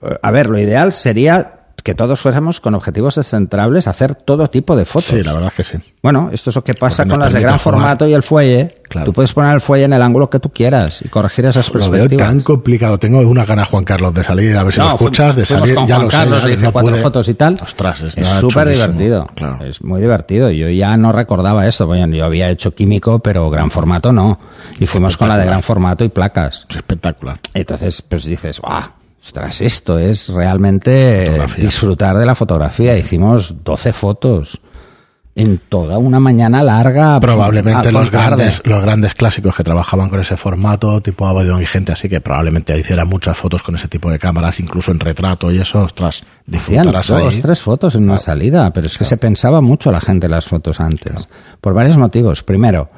eh, 0.02 0.18
a 0.22 0.30
ver, 0.30 0.48
lo 0.48 0.58
ideal 0.58 0.92
sería 0.92 1.55
que 1.86 1.94
todos 1.94 2.20
fuéramos 2.20 2.58
con 2.58 2.74
objetivos 2.74 3.14
descentrables 3.14 3.86
a 3.86 3.90
hacer 3.90 4.16
todo 4.16 4.48
tipo 4.50 4.74
de 4.74 4.84
fotos. 4.84 5.04
Sí, 5.04 5.22
la 5.22 5.34
verdad 5.34 5.52
es 5.56 5.56
que 5.68 5.78
sí. 5.78 5.84
Bueno, 6.02 6.30
esto 6.32 6.50
es 6.50 6.56
lo 6.56 6.64
que 6.64 6.74
pasa 6.74 7.04
Porque 7.04 7.10
con 7.12 7.20
las 7.20 7.32
de 7.32 7.40
gran 7.40 7.60
formato 7.60 8.08
y 8.08 8.12
el 8.12 8.24
fuelle. 8.24 8.82
Claro. 8.88 9.04
Tú 9.04 9.12
puedes 9.12 9.32
poner 9.32 9.54
el 9.54 9.60
fuelle 9.60 9.84
en 9.84 9.92
el 9.92 10.02
ángulo 10.02 10.28
que 10.28 10.40
tú 10.40 10.50
quieras 10.50 11.00
y 11.04 11.08
corregir 11.08 11.46
esas 11.46 11.68
Lo 11.68 11.78
veo 11.78 11.90
perspectivas. 11.92 12.28
tan 12.28 12.40
complicado. 12.40 12.98
Tengo 12.98 13.20
una 13.20 13.44
gana, 13.44 13.64
Juan 13.64 13.84
Carlos, 13.84 14.12
de 14.14 14.24
salir, 14.24 14.56
a 14.56 14.64
ver 14.64 14.72
si 14.72 14.80
No, 14.80 14.86
lo 14.86 14.92
escuchas, 14.94 15.36
de 15.36 15.46
salir, 15.46 15.76
con 15.76 15.86
ya 15.86 15.94
Juan 15.94 16.04
lo 16.06 16.10
sé, 16.10 16.16
Carlos, 16.16 16.40
ya 16.42 16.48
le 16.48 16.54
hice 16.54 16.62
no 16.64 16.72
cuatro 16.72 16.90
pude. 16.90 17.02
fotos 17.02 17.28
y 17.28 17.34
tal. 17.34 17.54
Ostras, 17.62 18.02
está 18.02 18.20
es 18.20 18.28
súper 18.40 18.68
divertido. 18.68 19.28
Claro. 19.36 19.64
Es 19.64 19.80
muy 19.84 20.00
divertido. 20.00 20.50
Yo 20.50 20.68
ya 20.68 20.96
no 20.96 21.12
recordaba 21.12 21.68
eso. 21.68 21.86
Bueno, 21.86 22.12
yo 22.16 22.24
había 22.24 22.50
hecho 22.50 22.74
químico, 22.74 23.20
pero 23.20 23.48
gran 23.48 23.70
formato 23.70 24.12
no. 24.12 24.40
Y 24.80 24.86
fuimos 24.86 25.16
con 25.16 25.28
la 25.28 25.38
de 25.38 25.46
gran 25.46 25.62
formato 25.62 26.02
y 26.04 26.08
placas. 26.08 26.66
Es 26.68 26.76
espectacular. 26.78 27.38
Entonces, 27.54 28.02
pues 28.02 28.24
dices, 28.24 28.60
¡ah! 28.64 28.90
Ostras, 29.26 29.60
esto 29.60 29.98
es 29.98 30.28
realmente 30.28 31.24
Fotografía. 31.26 31.64
disfrutar 31.64 32.16
de 32.16 32.26
la 32.26 32.36
fotografía. 32.36 32.96
Hicimos 32.96 33.56
12 33.64 33.92
fotos 33.92 34.60
en 35.34 35.58
toda 35.68 35.98
una 35.98 36.20
mañana 36.20 36.62
larga. 36.62 37.18
Probablemente 37.18 37.90
los 37.90 38.08
tarde. 38.08 38.36
grandes, 38.36 38.62
los 38.64 38.80
grandes 38.80 39.14
clásicos 39.14 39.56
que 39.56 39.64
trabajaban 39.64 40.10
con 40.10 40.20
ese 40.20 40.36
formato, 40.36 41.00
tipo 41.00 41.26
Abaddon 41.26 41.60
y 41.60 41.66
gente 41.66 41.90
así, 41.90 42.08
que 42.08 42.20
probablemente 42.20 42.78
hicieran 42.78 43.08
muchas 43.08 43.36
fotos 43.36 43.64
con 43.64 43.74
ese 43.74 43.88
tipo 43.88 44.12
de 44.12 44.20
cámaras, 44.20 44.60
incluso 44.60 44.92
en 44.92 45.00
retrato 45.00 45.50
y 45.50 45.58
eso, 45.58 45.82
ostras, 45.82 46.22
Hacían 46.54 46.84
disfrutarás 46.86 47.08
dos, 47.08 47.34
ahí. 47.34 47.42
tres 47.42 47.60
fotos 47.60 47.96
en 47.96 48.04
una 48.04 48.18
salida, 48.18 48.72
pero 48.72 48.86
es 48.86 48.96
que 48.96 49.04
se 49.04 49.16
pensaba 49.16 49.60
mucho 49.60 49.90
la 49.90 50.00
gente 50.00 50.26
en 50.26 50.30
las 50.30 50.46
fotos 50.46 50.78
antes. 50.78 51.26
Por 51.60 51.74
varios 51.74 51.96
motivos. 51.96 52.44
Primero, 52.44 52.90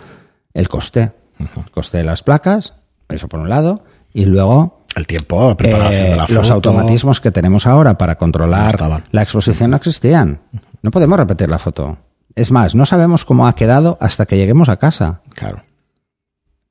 el 0.52 0.68
coste. 0.68 1.12
El 1.38 1.48
coste 1.70 1.96
de 1.96 2.04
las 2.04 2.22
placas, 2.22 2.74
eso 3.08 3.28
por 3.28 3.40
un 3.40 3.48
lado, 3.48 3.82
y 4.12 4.26
luego 4.26 4.77
El 4.94 5.06
tiempo, 5.06 5.56
preparación 5.56 6.06
eh, 6.06 6.10
de 6.10 6.16
la 6.16 6.26
foto. 6.26 6.34
los 6.34 6.50
automatismos 6.50 7.20
que 7.20 7.30
tenemos 7.30 7.66
ahora 7.66 7.96
para 7.98 8.16
controlar 8.16 9.02
la 9.10 9.22
exposición 9.22 9.70
no 9.70 9.76
existían. 9.76 10.40
No 10.82 10.90
podemos 10.90 11.18
repetir 11.18 11.48
la 11.48 11.58
foto. 11.58 11.98
Es 12.34 12.50
más, 12.50 12.74
no 12.74 12.86
sabemos 12.86 13.24
cómo 13.24 13.46
ha 13.46 13.54
quedado 13.54 13.98
hasta 14.00 14.26
que 14.26 14.36
lleguemos 14.36 14.68
a 14.68 14.76
casa. 14.76 15.20
Claro. 15.34 15.62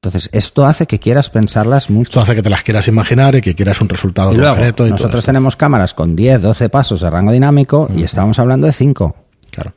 Entonces, 0.01 0.29
esto 0.31 0.65
hace 0.65 0.85
que 0.85 0.99
quieras 0.99 1.29
pensarlas 1.29 1.89
mucho. 1.89 2.09
Esto 2.09 2.21
hace 2.21 2.35
que 2.35 2.43
te 2.43 2.49
las 2.49 2.63
quieras 2.63 2.87
imaginar 2.87 3.35
y 3.35 3.41
que 3.41 3.55
quieras 3.55 3.81
un 3.81 3.89
resultado 3.89 4.31
Y 4.31 4.37
luego, 4.37 4.53
concreto. 4.53 4.87
Y 4.87 4.91
nosotros 4.91 5.25
tenemos 5.25 5.55
cámaras 5.55 5.93
con 5.93 6.15
10, 6.15 6.41
12 6.41 6.69
pasos 6.69 7.01
de 7.01 7.09
rango 7.09 7.31
dinámico 7.31 7.89
y 7.93 8.03
estábamos 8.03 8.39
hablando 8.39 8.67
de 8.67 8.73
5. 8.73 9.15
Claro. 9.51 9.73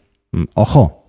Ojo, 0.54 1.00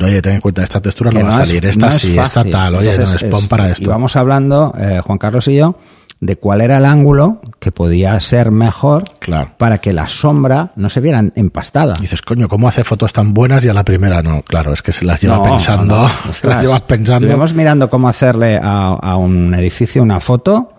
Oye, 0.00 0.22
ten 0.22 0.34
en 0.34 0.40
cuenta, 0.40 0.62
esta 0.62 0.80
textura 0.80 1.10
no 1.10 1.24
va 1.24 1.36
a 1.36 1.46
salir, 1.46 1.66
esta 1.66 1.86
no 1.86 1.92
sí, 1.92 2.16
esta 2.16 2.44
tal, 2.44 2.76
oye, 2.76 2.92
Entonces, 2.92 3.22
no 3.22 3.28
es 3.28 3.34
pon 3.34 3.48
para 3.48 3.70
esto. 3.70 3.84
Y 3.84 3.86
vamos 3.88 4.14
hablando, 4.14 4.72
eh, 4.78 5.00
Juan 5.04 5.18
Carlos 5.18 5.48
y 5.48 5.56
yo, 5.56 5.76
de 6.22 6.36
cuál 6.36 6.60
era 6.60 6.76
el 6.76 6.84
ángulo 6.84 7.40
que 7.58 7.72
podía 7.72 8.20
ser 8.20 8.50
mejor 8.50 9.04
Claro. 9.20 9.52
para 9.56 9.78
que 9.78 9.92
la 9.94 10.08
sombra 10.10 10.72
no 10.76 10.90
se 10.90 11.00
viera 11.00 11.24
empastada. 11.34 11.94
Y 11.98 12.02
dices, 12.02 12.20
coño, 12.20 12.46
¿cómo 12.48 12.68
hace 12.68 12.84
fotos 12.84 13.12
tan 13.14 13.32
buenas 13.32 13.64
y 13.64 13.68
a 13.70 13.74
la 13.74 13.84
primera 13.84 14.22
no? 14.22 14.42
Claro, 14.42 14.72
es 14.74 14.82
que 14.82 14.92
se 14.92 15.06
las 15.06 15.20
lleva 15.22 15.36
No, 15.38 15.42
pensando, 15.44 15.96
no, 15.96 16.02
no. 16.02 16.32
se 16.38 16.46
las 16.46 16.62
llevas 16.62 16.82
pensando 16.82 17.26
Estuvimos 17.26 17.54
mirando 17.54 17.88
cómo 17.88 18.06
hacerle 18.08 18.58
a, 18.62 18.88
a 19.00 19.16
un 19.16 19.54
edificio 19.54 20.02
una 20.02 20.20
foto 20.20 20.72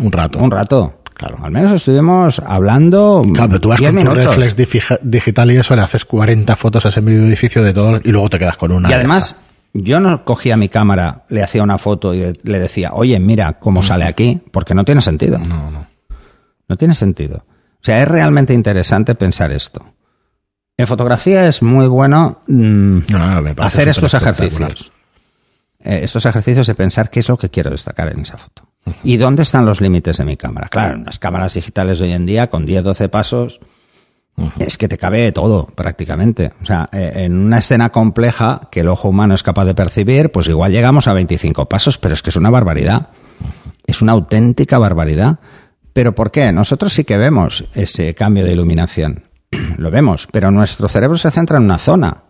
un 0.00 0.10
rato. 0.12 0.38
un 0.38 0.50
rato. 0.50 0.94
Claro. 1.14 1.38
Al 1.42 1.50
menos 1.50 1.72
estuvimos 1.72 2.40
hablando 2.44 3.22
Claro, 3.32 3.48
pero 3.48 3.60
tú 3.60 3.68
vas 3.70 3.78
10 3.78 3.92
con 3.94 4.04
tu 4.04 4.10
reflex 4.14 4.56
digi- 4.56 4.98
digital 5.02 5.50
y 5.50 5.56
eso, 5.56 5.74
le 5.74 5.80
haces 5.82 6.04
40 6.04 6.56
fotos 6.56 6.84
a 6.84 6.90
ese 6.90 7.00
medio 7.00 7.24
edificio 7.24 7.62
de 7.62 7.72
todo 7.72 8.00
y 8.04 8.10
luego 8.10 8.28
te 8.28 8.38
quedas 8.38 8.56
con 8.58 8.70
una. 8.72 8.90
Y 8.90 8.92
además, 8.92 9.36
yo 9.82 10.00
no 10.00 10.24
cogía 10.24 10.56
mi 10.56 10.68
cámara, 10.68 11.24
le 11.28 11.42
hacía 11.42 11.62
una 11.62 11.78
foto 11.78 12.14
y 12.14 12.38
le 12.42 12.58
decía, 12.58 12.92
oye, 12.92 13.18
mira 13.20 13.58
cómo 13.58 13.82
sale 13.82 14.04
aquí, 14.04 14.42
porque 14.50 14.74
no 14.74 14.84
tiene 14.84 15.00
sentido. 15.00 15.38
No, 15.38 15.70
no. 15.70 15.86
No 16.68 16.76
tiene 16.76 16.94
sentido. 16.94 17.44
O 17.46 17.84
sea, 17.86 18.02
es 18.02 18.08
realmente 18.08 18.54
interesante 18.54 19.14
pensar 19.14 19.52
esto. 19.52 19.84
En 20.76 20.86
fotografía 20.86 21.48
es 21.48 21.62
muy 21.62 21.86
bueno 21.86 22.42
mm, 22.46 22.98
No, 23.08 23.40
no, 23.40 23.54
hacer 23.58 23.88
estos 23.88 24.12
ejercicios. 24.12 24.92
Eh, 25.80 26.00
estos 26.02 26.26
ejercicios 26.26 26.66
de 26.66 26.74
pensar 26.74 27.10
qué 27.10 27.20
es 27.20 27.28
lo 27.28 27.38
que 27.38 27.48
quiero 27.48 27.70
destacar 27.70 28.12
en 28.12 28.20
esa 28.20 28.36
foto. 28.36 28.68
¿Y 29.02 29.16
dónde 29.16 29.42
están 29.42 29.64
los 29.64 29.80
límites 29.80 30.18
de 30.18 30.24
mi 30.24 30.36
cámara? 30.36 30.68
Claro, 30.68 30.94
en 30.94 31.04
las 31.04 31.18
cámaras 31.18 31.54
digitales 31.54 31.98
de 31.98 32.06
hoy 32.06 32.12
en 32.12 32.26
día, 32.26 32.50
con 32.50 32.66
10, 32.66 32.84
12 32.84 33.08
pasos, 33.08 33.60
es 34.58 34.76
que 34.76 34.88
te 34.88 34.98
cabe 34.98 35.32
todo, 35.32 35.66
prácticamente. 35.66 36.52
O 36.62 36.64
sea, 36.64 36.88
eh, 36.92 37.12
en 37.24 37.36
una 37.36 37.58
escena 37.58 37.90
compleja 37.90 38.68
que 38.70 38.80
el 38.80 38.88
ojo 38.88 39.08
humano 39.08 39.34
es 39.34 39.42
capaz 39.42 39.64
de 39.64 39.74
percibir, 39.74 40.30
pues 40.30 40.48
igual 40.48 40.72
llegamos 40.72 41.08
a 41.08 41.14
25 41.14 41.66
pasos, 41.66 41.98
pero 41.98 42.14
es 42.14 42.22
que 42.22 42.30
es 42.30 42.36
una 42.36 42.50
barbaridad. 42.50 43.08
Es 43.86 44.02
una 44.02 44.12
auténtica 44.12 44.78
barbaridad. 44.78 45.38
¿Pero 45.92 46.14
por 46.14 46.30
qué? 46.30 46.52
Nosotros 46.52 46.92
sí 46.92 47.04
que 47.04 47.16
vemos 47.16 47.64
ese 47.74 48.14
cambio 48.14 48.44
de 48.44 48.52
iluminación. 48.52 49.24
Lo 49.78 49.90
vemos, 49.90 50.28
pero 50.30 50.50
nuestro 50.50 50.88
cerebro 50.88 51.16
se 51.16 51.30
centra 51.30 51.56
en 51.56 51.64
una 51.64 51.78
zona. 51.78 52.22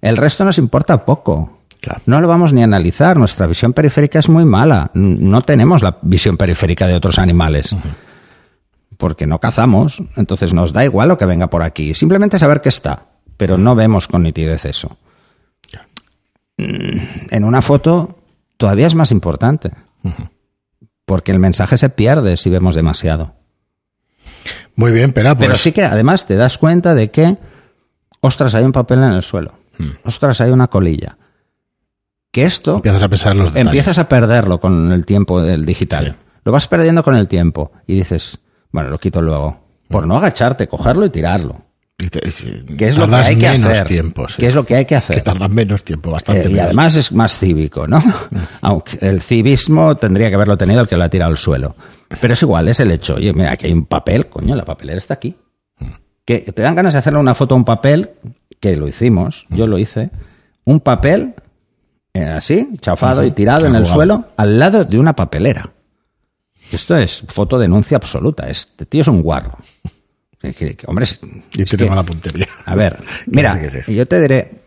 El 0.00 0.16
resto 0.16 0.44
nos 0.44 0.58
importa 0.58 1.04
poco. 1.04 1.58
Claro. 1.80 2.00
No 2.06 2.20
lo 2.20 2.28
vamos 2.28 2.52
ni 2.52 2.60
a 2.60 2.64
analizar. 2.64 3.16
Nuestra 3.16 3.46
visión 3.46 3.72
periférica 3.72 4.18
es 4.18 4.28
muy 4.28 4.44
mala. 4.44 4.90
No 4.94 5.42
tenemos 5.42 5.82
la 5.82 5.98
visión 6.02 6.36
periférica 6.36 6.86
de 6.86 6.94
otros 6.94 7.18
animales. 7.18 7.74
Porque 8.98 9.26
no 9.26 9.38
cazamos. 9.40 10.02
Entonces 10.16 10.52
nos 10.52 10.72
da 10.74 10.84
igual 10.84 11.08
lo 11.08 11.16
que 11.16 11.24
venga 11.24 11.48
por 11.48 11.62
aquí. 11.62 11.94
Simplemente 11.94 12.38
saber 12.38 12.60
que 12.60 12.68
está. 12.68 13.06
Pero 13.38 13.56
no 13.56 13.74
vemos 13.74 14.06
con 14.08 14.22
nitidez 14.24 14.64
eso. 14.66 14.98
Mm, 16.56 16.98
En 17.30 17.44
una 17.44 17.62
foto 17.62 18.18
todavía 18.56 18.86
es 18.86 18.94
más 18.94 19.10
importante. 19.12 19.70
Porque 21.04 21.32
el 21.32 21.38
mensaje 21.38 21.78
se 21.78 21.88
pierde 21.90 22.36
si 22.36 22.50
vemos 22.50 22.74
demasiado. 22.74 23.34
Muy 24.76 24.92
bien, 24.92 25.12
pero 25.12 25.34
pues, 25.36 25.46
Pero 25.46 25.56
sí 25.56 25.72
que 25.72 25.84
además 25.84 26.26
te 26.26 26.36
das 26.36 26.58
cuenta 26.58 26.94
de 26.94 27.10
que, 27.10 27.36
ostras, 28.20 28.54
hay 28.54 28.64
un 28.64 28.72
papel 28.72 28.98
en 28.98 29.12
el 29.12 29.22
suelo. 29.22 29.54
Ostras, 30.04 30.40
hay 30.40 30.50
una 30.50 30.68
colilla. 30.68 31.16
que 32.32 32.44
esto 32.44 32.76
Empiezas 32.76 33.02
a 33.02 33.08
pensar 33.08 33.32
en 33.32 33.38
los 33.38 33.48
detalles. 33.52 33.66
empiezas 33.68 33.98
a 33.98 34.08
perderlo 34.08 34.60
con 34.60 34.92
el 34.92 35.06
tiempo 35.06 35.40
del 35.40 35.64
digital. 35.64 36.16
Sí. 36.18 36.40
Lo 36.44 36.52
vas 36.52 36.66
perdiendo 36.68 37.02
con 37.02 37.14
el 37.16 37.26
tiempo 37.28 37.72
y 37.86 37.94
dices, 37.94 38.38
bueno, 38.70 38.90
lo 38.90 38.98
quito 38.98 39.22
luego. 39.22 39.60
Por 39.88 40.06
no 40.06 40.16
agacharte, 40.16 40.68
cogerlo 40.68 41.06
y 41.06 41.10
tirarlo. 41.10 41.68
¿Qué 41.98 42.88
es 42.88 42.96
lo 42.96 43.08
que 43.08 43.16
hay 43.16 43.36
que 43.36 43.48
hacer? 43.48 43.86
tiempo, 43.88 44.28
sí. 44.28 44.36
¿Qué 44.38 44.46
es 44.46 44.54
lo 44.54 44.64
que 44.64 44.76
hay 44.76 44.84
que 44.84 44.94
hacer? 44.94 45.16
Que 45.16 45.22
tardan 45.22 45.52
menos 45.52 45.82
tiempo, 45.82 46.12
bastante 46.12 46.46
Eh, 46.46 46.52
y 46.52 46.58
además 46.60 46.94
es 46.94 47.10
más 47.10 47.36
cívico, 47.38 47.88
¿no? 47.88 48.00
Aunque 48.60 48.98
el 49.00 49.20
civismo 49.20 49.96
tendría 49.96 50.28
que 50.28 50.36
haberlo 50.36 50.56
tenido 50.56 50.80
el 50.80 50.86
que 50.86 50.96
lo 50.96 51.02
ha 51.02 51.08
tirado 51.08 51.32
al 51.32 51.38
suelo. 51.38 51.74
Pero 52.20 52.34
es 52.34 52.42
igual, 52.42 52.68
es 52.68 52.78
el 52.78 52.92
hecho. 52.92 53.16
Oye, 53.16 53.32
mira, 53.32 53.50
aquí 53.50 53.66
hay 53.66 53.72
un 53.72 53.86
papel, 53.86 54.28
coño, 54.28 54.54
la 54.54 54.64
papelera 54.64 54.96
está 54.96 55.14
aquí. 55.14 55.36
Que 56.24 56.40
te 56.40 56.62
dan 56.62 56.76
ganas 56.76 56.92
de 56.92 57.00
hacerle 57.00 57.18
una 57.18 57.34
foto 57.34 57.54
a 57.54 57.58
un 57.58 57.64
papel, 57.64 58.10
que 58.60 58.76
lo 58.76 58.86
hicimos, 58.86 59.46
yo 59.48 59.66
lo 59.66 59.78
hice, 59.78 60.10
un 60.64 60.78
papel 60.78 61.34
eh, 62.14 62.22
así, 62.24 62.76
chafado 62.80 63.24
y 63.24 63.32
tirado 63.32 63.66
en 63.66 63.74
el 63.74 63.86
suelo, 63.86 64.26
al 64.36 64.58
lado 64.58 64.84
de 64.84 64.98
una 64.98 65.16
papelera. 65.16 65.70
Esto 66.72 66.96
es 66.96 67.24
fotodenuncia 67.28 67.96
absoluta. 67.96 68.48
Este 68.50 68.84
tío 68.86 69.02
es 69.02 69.08
un 69.08 69.22
guarro. 69.22 69.56
Hombre, 70.86 71.04
es- 71.04 71.20
y 71.52 71.62
es 71.62 71.70
tiene 71.70 71.84
que- 71.84 71.90
mala 71.90 72.04
puntería. 72.04 72.46
a 72.64 72.74
ver, 72.74 73.02
mira, 73.26 73.58
sí. 73.84 73.94
yo 73.94 74.06
te 74.06 74.20
diré, 74.20 74.62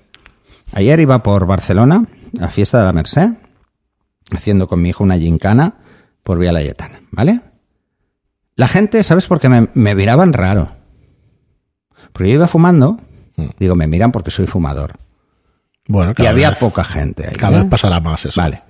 ayer 0.73 0.99
iba 0.99 1.23
por 1.23 1.45
Barcelona, 1.45 2.05
a 2.39 2.47
Fiesta 2.47 2.79
de 2.79 2.85
la 2.85 2.93
Merced, 2.93 3.29
haciendo 4.35 4.67
con 4.67 4.81
mi 4.81 4.89
hijo 4.89 5.03
una 5.03 5.17
gincana 5.17 5.75
por 6.23 6.37
Vía 6.39 6.51
Layetana, 6.51 7.01
¿vale? 7.11 7.41
La 8.55 8.67
gente, 8.67 9.03
¿sabes 9.03 9.27
por 9.27 9.39
qué 9.39 9.47
me, 9.49 9.69
me 9.73 9.95
miraban 9.95 10.33
raro? 10.33 10.75
Porque 12.11 12.29
yo 12.29 12.35
iba 12.35 12.47
fumando, 12.47 12.99
Mm. 13.37 13.45
digo, 13.57 13.75
me 13.75 13.87
miran 13.87 14.11
porque 14.11 14.29
soy 14.29 14.45
fumador. 14.47 14.95
Bueno, 15.87 16.13
Y 16.17 16.25
había 16.25 16.49
vez, 16.49 16.59
poca 16.59 16.83
gente 16.83 17.27
ahí. 17.27 17.35
cada 17.35 17.57
¿eh? 17.57 17.61
vez 17.61 17.69
pasará 17.69 17.99
más 18.01 18.25
eso. 18.25 18.39
Vale. 18.39 18.61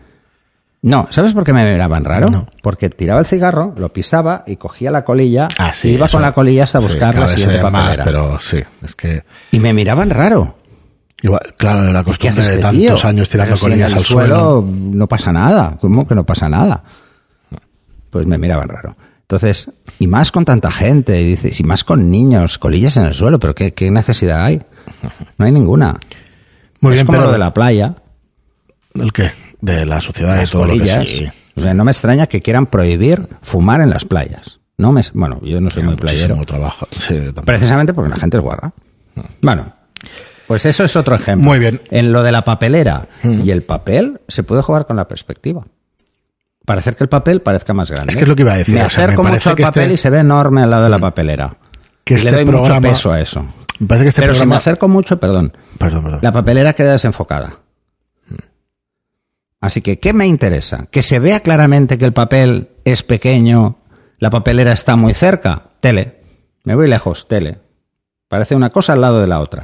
No, 0.83 1.07
¿sabes 1.11 1.33
por 1.33 1.43
qué 1.43 1.53
me 1.53 1.69
miraban 1.71 2.03
raro? 2.03 2.29
No. 2.29 2.47
Porque 2.63 2.89
tiraba 2.89 3.19
el 3.19 3.27
cigarro, 3.27 3.73
lo 3.77 3.93
pisaba 3.93 4.43
y 4.47 4.55
cogía 4.55 4.89
la 4.89 5.03
colilla 5.05 5.47
Ah, 5.59 5.73
sí, 5.73 5.89
y 5.89 5.93
iba 5.93 6.07
eso- 6.07 6.17
con 6.17 6.23
la 6.23 6.31
colilla 6.31 6.63
hasta 6.63 6.79
buscar 6.79 7.15
la 7.17 7.27
siguiente 7.29 7.57
ve 7.57 7.63
más, 7.63 7.71
papelera. 7.71 8.03
pero 8.03 8.39
sí, 8.39 8.57
es 8.83 8.95
que... 8.95 9.23
Y 9.51 9.59
me 9.59 9.73
miraban 9.73 10.09
raro. 10.09 10.57
Igual, 11.21 11.53
claro, 11.55 11.83
la 11.93 11.99
¿Qué 11.99 12.05
costumbre 12.05 12.41
de 12.43 12.49
este 12.49 12.61
tantos 12.63 13.01
tío? 13.01 13.09
años 13.09 13.29
tirando 13.29 13.55
si 13.55 13.61
colillas 13.63 13.93
al 13.93 14.03
suelo. 14.03 14.65
no 14.67 15.07
pasa 15.07 15.31
nada. 15.31 15.77
¿Cómo 15.79 16.07
que 16.07 16.15
no 16.15 16.25
pasa 16.25 16.49
nada? 16.49 16.83
Pues 18.09 18.25
me 18.25 18.39
miraban 18.39 18.67
raro. 18.67 18.95
Entonces, 19.21 19.69
y 19.99 20.07
más 20.07 20.31
con 20.31 20.45
tanta 20.45 20.71
gente, 20.71 21.21
y 21.21 21.25
dices, 21.25 21.59
y 21.59 21.63
más 21.63 21.83
con 21.83 22.09
niños, 22.09 22.57
colillas 22.57 22.97
en 22.97 23.05
el 23.05 23.13
suelo, 23.13 23.37
pero 23.37 23.53
¿qué, 23.53 23.73
qué 23.75 23.91
necesidad 23.91 24.43
hay? 24.43 24.61
No 25.37 25.45
hay 25.45 25.51
ninguna. 25.51 25.97
Muy 26.79 26.93
es 26.93 26.95
bien, 26.95 27.05
como 27.05 27.17
pero 27.19 27.27
lo 27.27 27.33
de 27.33 27.37
la 27.39 27.53
playa, 27.53 27.93
¿El 28.95 29.13
qué? 29.13 29.31
De 29.62 29.86
la 29.86 30.02
sociedad 30.02 30.36
las 30.36 30.52
todo 30.52 30.63
colillas. 30.63 30.97
lo 31.00 31.04
que 31.06 31.08
sí. 31.08 31.30
O 31.56 31.62
sea, 31.62 31.74
no 31.74 31.84
me 31.86 31.91
extraña 31.91 32.28
que 32.28 32.41
quieran 32.41 32.65
prohibir 32.65 33.28
fumar 33.41 33.82
en 33.82 33.89
las 33.89 34.06
playas. 34.06 34.60
No 34.78 34.91
me, 34.91 35.02
bueno, 35.13 35.39
yo 35.43 35.62
no 35.62 35.69
soy 35.69 35.84
muy 35.84 35.95
playero. 35.95 36.43
trabajo. 36.45 36.88
Sí. 37.00 37.15
Precisamente 37.45 37.93
porque 37.93 38.10
la 38.10 38.15
gente 38.15 38.38
es 38.38 38.43
guarra. 38.43 38.74
Bueno, 39.41 39.74
pues 40.47 40.65
eso 40.65 40.84
es 40.84 40.95
otro 40.95 41.15
ejemplo. 41.15 41.47
Muy 41.47 41.60
bien. 41.60 41.82
En 41.91 42.12
lo 42.12 42.24
de 42.24 42.32
la 42.32 42.43
papelera 42.43 43.08
Mm. 43.24 43.41
y 43.45 43.52
el 43.52 43.62
papel 43.63 44.21
se 44.28 44.43
puede 44.43 44.62
jugar 44.63 44.88
con 44.88 44.95
la 44.95 45.08
perspectiva. 45.08 45.63
Para 46.65 46.80
hacer 46.80 46.95
que 46.95 47.04
el 47.04 47.10
papel 47.10 47.41
parezca 47.41 47.74
más 47.74 47.91
grande. 47.91 48.12
Es 48.12 48.15
que 48.15 48.24
es 48.24 48.28
lo 48.28 48.36
que 48.36 48.43
iba 48.43 48.54
a 48.54 48.58
decir, 48.58 48.74
Me 48.76 48.84
o 48.84 48.89
sea, 48.89 49.06
acerco 49.06 49.24
mucho 49.24 49.50
al 49.52 49.56
que 49.56 49.63
papel 49.63 49.84
este- 49.84 49.93
y 49.93 49.97
se 49.97 50.10
ve 50.10 50.19
enorme 50.19 50.63
al 50.63 50.69
lado 50.69 50.84
de 50.86 50.89
la 50.89 51.00
papelera. 51.00 51.56
Que 52.04 52.13
y 52.15 52.17
este 52.17 52.32
le 52.32 52.38
doy 52.38 52.45
mucho 52.45 52.58
programa- 52.58 52.89
peso 52.89 53.12
a 53.12 53.19
eso. 53.21 53.45
Me 53.80 53.88
parece 53.88 54.04
que 54.06 54.10
este 54.10 54.21
Pero 54.21 54.34
si 54.34 54.39
me 54.39 54.43
programa... 54.43 54.58
acerco 54.58 54.88
mucho, 54.88 55.19
perdón, 55.19 55.54
Perdón, 55.80 56.04
perdón. 56.04 56.19
la 56.21 56.32
papelera 56.32 56.74
queda 56.74 56.91
desenfocada. 56.93 57.54
Así 59.62 59.82
que, 59.82 60.00
¿qué 60.00 60.12
me 60.12 60.26
interesa? 60.26 60.88
¿Que 60.89 61.04
se 61.04 61.19
vea 61.19 61.41
claramente 61.41 62.00
que 62.00 62.06
el 62.06 62.13
papel 62.13 62.69
es 62.84 63.04
pequeño, 63.04 63.78
la 64.17 64.32
papelera 64.32 64.71
está 64.74 64.95
muy 64.95 65.13
cerca? 65.13 65.69
Tele. 65.80 66.21
Me 66.63 66.76
voy 66.76 66.88
lejos, 66.88 67.28
tele. 67.28 67.60
Parece 68.28 68.56
una 68.56 68.71
cosa 68.71 68.93
al 68.93 69.02
lado 69.02 69.21
de 69.21 69.28
la 69.28 69.39
otra. 69.39 69.63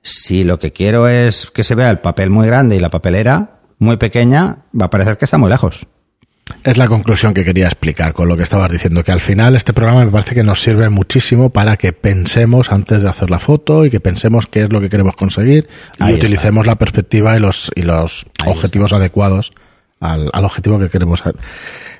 Si 0.00 0.44
lo 0.44 0.58
que 0.58 0.72
quiero 0.72 1.08
es 1.08 1.50
que 1.50 1.64
se 1.64 1.74
vea 1.74 1.90
el 1.90 1.98
papel 1.98 2.30
muy 2.30 2.46
grande 2.46 2.76
y 2.76 2.80
la 2.80 2.90
papelera 2.90 3.60
muy 3.78 3.96
pequeña, 3.96 4.64
va 4.80 4.86
a 4.86 4.90
parecer 4.90 5.18
que 5.18 5.24
está 5.24 5.38
muy 5.38 5.50
lejos. 5.50 5.86
Es 6.64 6.76
la 6.76 6.88
conclusión 6.88 7.34
que 7.34 7.44
quería 7.44 7.66
explicar 7.66 8.12
con 8.12 8.28
lo 8.28 8.36
que 8.36 8.42
estabas 8.42 8.70
diciendo, 8.70 9.04
que 9.04 9.12
al 9.12 9.20
final 9.20 9.56
este 9.56 9.72
programa 9.72 10.04
me 10.04 10.10
parece 10.10 10.34
que 10.34 10.42
nos 10.42 10.60
sirve 10.60 10.88
muchísimo 10.88 11.50
para 11.50 11.76
que 11.76 11.92
pensemos 11.92 12.72
antes 12.72 13.02
de 13.02 13.08
hacer 13.08 13.30
la 13.30 13.38
foto 13.38 13.84
y 13.84 13.90
que 13.90 14.00
pensemos 14.00 14.46
qué 14.46 14.62
es 14.62 14.72
lo 14.72 14.80
que 14.80 14.88
queremos 14.88 15.14
conseguir 15.14 15.68
y 16.00 16.12
utilicemos 16.12 16.66
la 16.66 16.76
perspectiva 16.76 17.36
y 17.36 17.40
los, 17.40 17.70
y 17.74 17.82
los 17.82 18.26
Ahí 18.38 18.50
objetivos 18.50 18.92
adecuados 18.92 19.52
al, 20.00 20.30
al 20.32 20.44
objetivo 20.44 20.78
que 20.78 20.88
queremos 20.88 21.22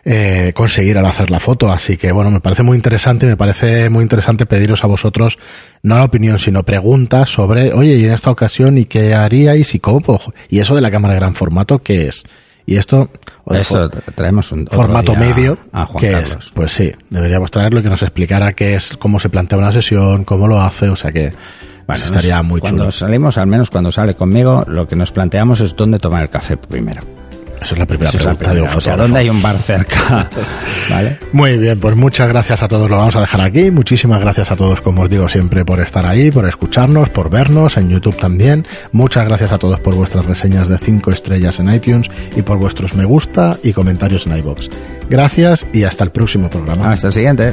eh, 0.05 0.53
conseguir 0.55 0.99
al 0.99 1.07
hacer 1.07 1.31
la 1.31 1.41
foto. 1.41 1.71
Así 1.71 1.97
que 1.97 2.13
bueno, 2.13 2.31
me 2.31 2.41
parece 2.41 2.63
muy 2.63 2.77
interesante, 2.77 3.27
me 3.27 3.37
parece 3.37 3.91
muy 3.91 4.03
interesante 4.03 4.47
pediros 4.47 4.85
a 4.85 4.87
vosotros 4.87 5.39
no 5.83 5.97
la 5.97 6.05
opinión, 6.05 6.39
sino 6.39 6.63
preguntas 6.65 7.31
sobre, 7.31 7.73
oye, 7.73 7.97
y 7.97 8.05
en 8.05 8.13
esta 8.13 8.31
ocasión, 8.31 8.79
¿y 8.79 8.87
qué 8.87 9.15
haríais 9.15 9.75
y 9.75 9.79
cómo? 9.79 10.21
Y 10.49 10.61
eso 10.61 10.75
de 10.75 10.81
la 10.81 10.91
cámara 10.91 11.15
de 11.15 11.21
gran 11.21 11.35
formato, 11.35 11.81
¿qué 11.81 12.09
es? 12.09 12.25
Y 12.69 12.77
esto, 12.77 13.09
o 13.45 13.55
Eso 13.55 13.89
traemos 14.15 14.53
un 14.53 14.67
formato 14.67 15.17
medio, 15.17 15.57
a 15.73 15.87
Juan 15.87 16.05
¿qué 16.05 16.11
Carlos. 16.13 16.37
es? 16.39 16.51
Pues 16.53 16.71
sí, 16.71 16.93
deberíamos 17.09 17.51
traerlo 17.51 17.81
y 17.81 17.83
que 17.83 17.89
nos 17.89 18.03
explicara 18.03 18.53
qué 18.53 18.75
es, 18.75 18.95
cómo 18.99 19.19
se 19.21 19.31
plantea 19.31 19.57
una 19.59 19.73
sesión, 19.73 20.25
cómo 20.25 20.47
lo 20.47 20.61
hace, 20.61 20.91
o 20.91 20.95
sea 20.97 21.11
que 21.11 21.33
pues, 21.87 22.05
estaría 22.05 22.43
muy 22.43 22.61
cuando 22.61 22.83
chulo. 22.83 22.93
salimos, 22.93 23.39
al 23.39 23.47
menos 23.47 23.71
cuando 23.71 23.91
sale 23.91 24.17
conmigo, 24.17 24.65
lo 24.69 24.87
que 24.87 24.97
nos 24.97 25.13
planteamos 25.13 25.61
es 25.61 25.77
dónde 25.77 25.99
tomar 25.99 26.21
el 26.21 26.29
café 26.29 26.59
primero. 26.59 27.01
Esa 27.61 27.75
es 27.75 27.79
la 27.79 27.87
primera 27.87 28.09
Esa 28.09 28.19
es 28.19 28.25
la 28.25 28.35
pregunta 28.35 28.55
de 28.55 28.63
un. 28.63 28.77
O 28.77 28.81
sea. 28.81 28.97
¿dónde 28.97 29.19
hay 29.19 29.31
un 29.31 29.43
bar 29.43 29.57
cerca? 29.59 30.29
¿Vale? 30.91 31.19
Muy 31.33 31.59
bien, 31.59 31.79
pues 31.81 31.97
muchas 31.97 32.29
gracias 32.29 32.63
a 32.63 32.69
todos, 32.69 32.89
lo 32.89 32.97
vamos 32.97 33.17
a 33.17 33.21
dejar 33.21 33.41
aquí. 33.41 33.71
Muchísimas 33.71 34.21
gracias 34.21 34.51
a 34.51 34.57
todos, 34.57 34.81
como 34.81 35.03
os 35.03 35.11
digo 35.11 35.29
siempre, 35.29 35.65
por 35.65 35.81
estar 35.81 36.07
ahí, 36.07 36.31
por 36.31 36.47
escucharnos, 36.47 37.11
por 37.11 37.31
vernos 37.31 37.77
en 37.77 37.89
YouTube 37.89 38.17
también. 38.17 38.67
Muchas 38.93 39.27
gracias 39.27 39.53
a 39.53 39.59
todos 39.59 39.81
por 39.81 39.95
vuestras 39.95 40.27
reseñas 40.27 40.69
de 40.69 40.79
5 40.79 41.11
estrellas 41.11 41.59
en 41.59 41.73
iTunes 41.73 42.11
y 42.37 42.43
por 42.43 42.59
vuestros 42.59 42.95
me 42.95 43.05
gusta 43.05 43.59
y 43.63 43.73
comentarios 43.73 44.27
en 44.27 44.37
iBox. 44.39 44.69
Gracias 45.09 45.67
y 45.73 45.85
hasta 45.85 46.05
el 46.05 46.11
próximo 46.11 46.49
programa. 46.49 46.93
Hasta 46.93 47.09
el 47.09 47.13
siguiente. 47.13 47.53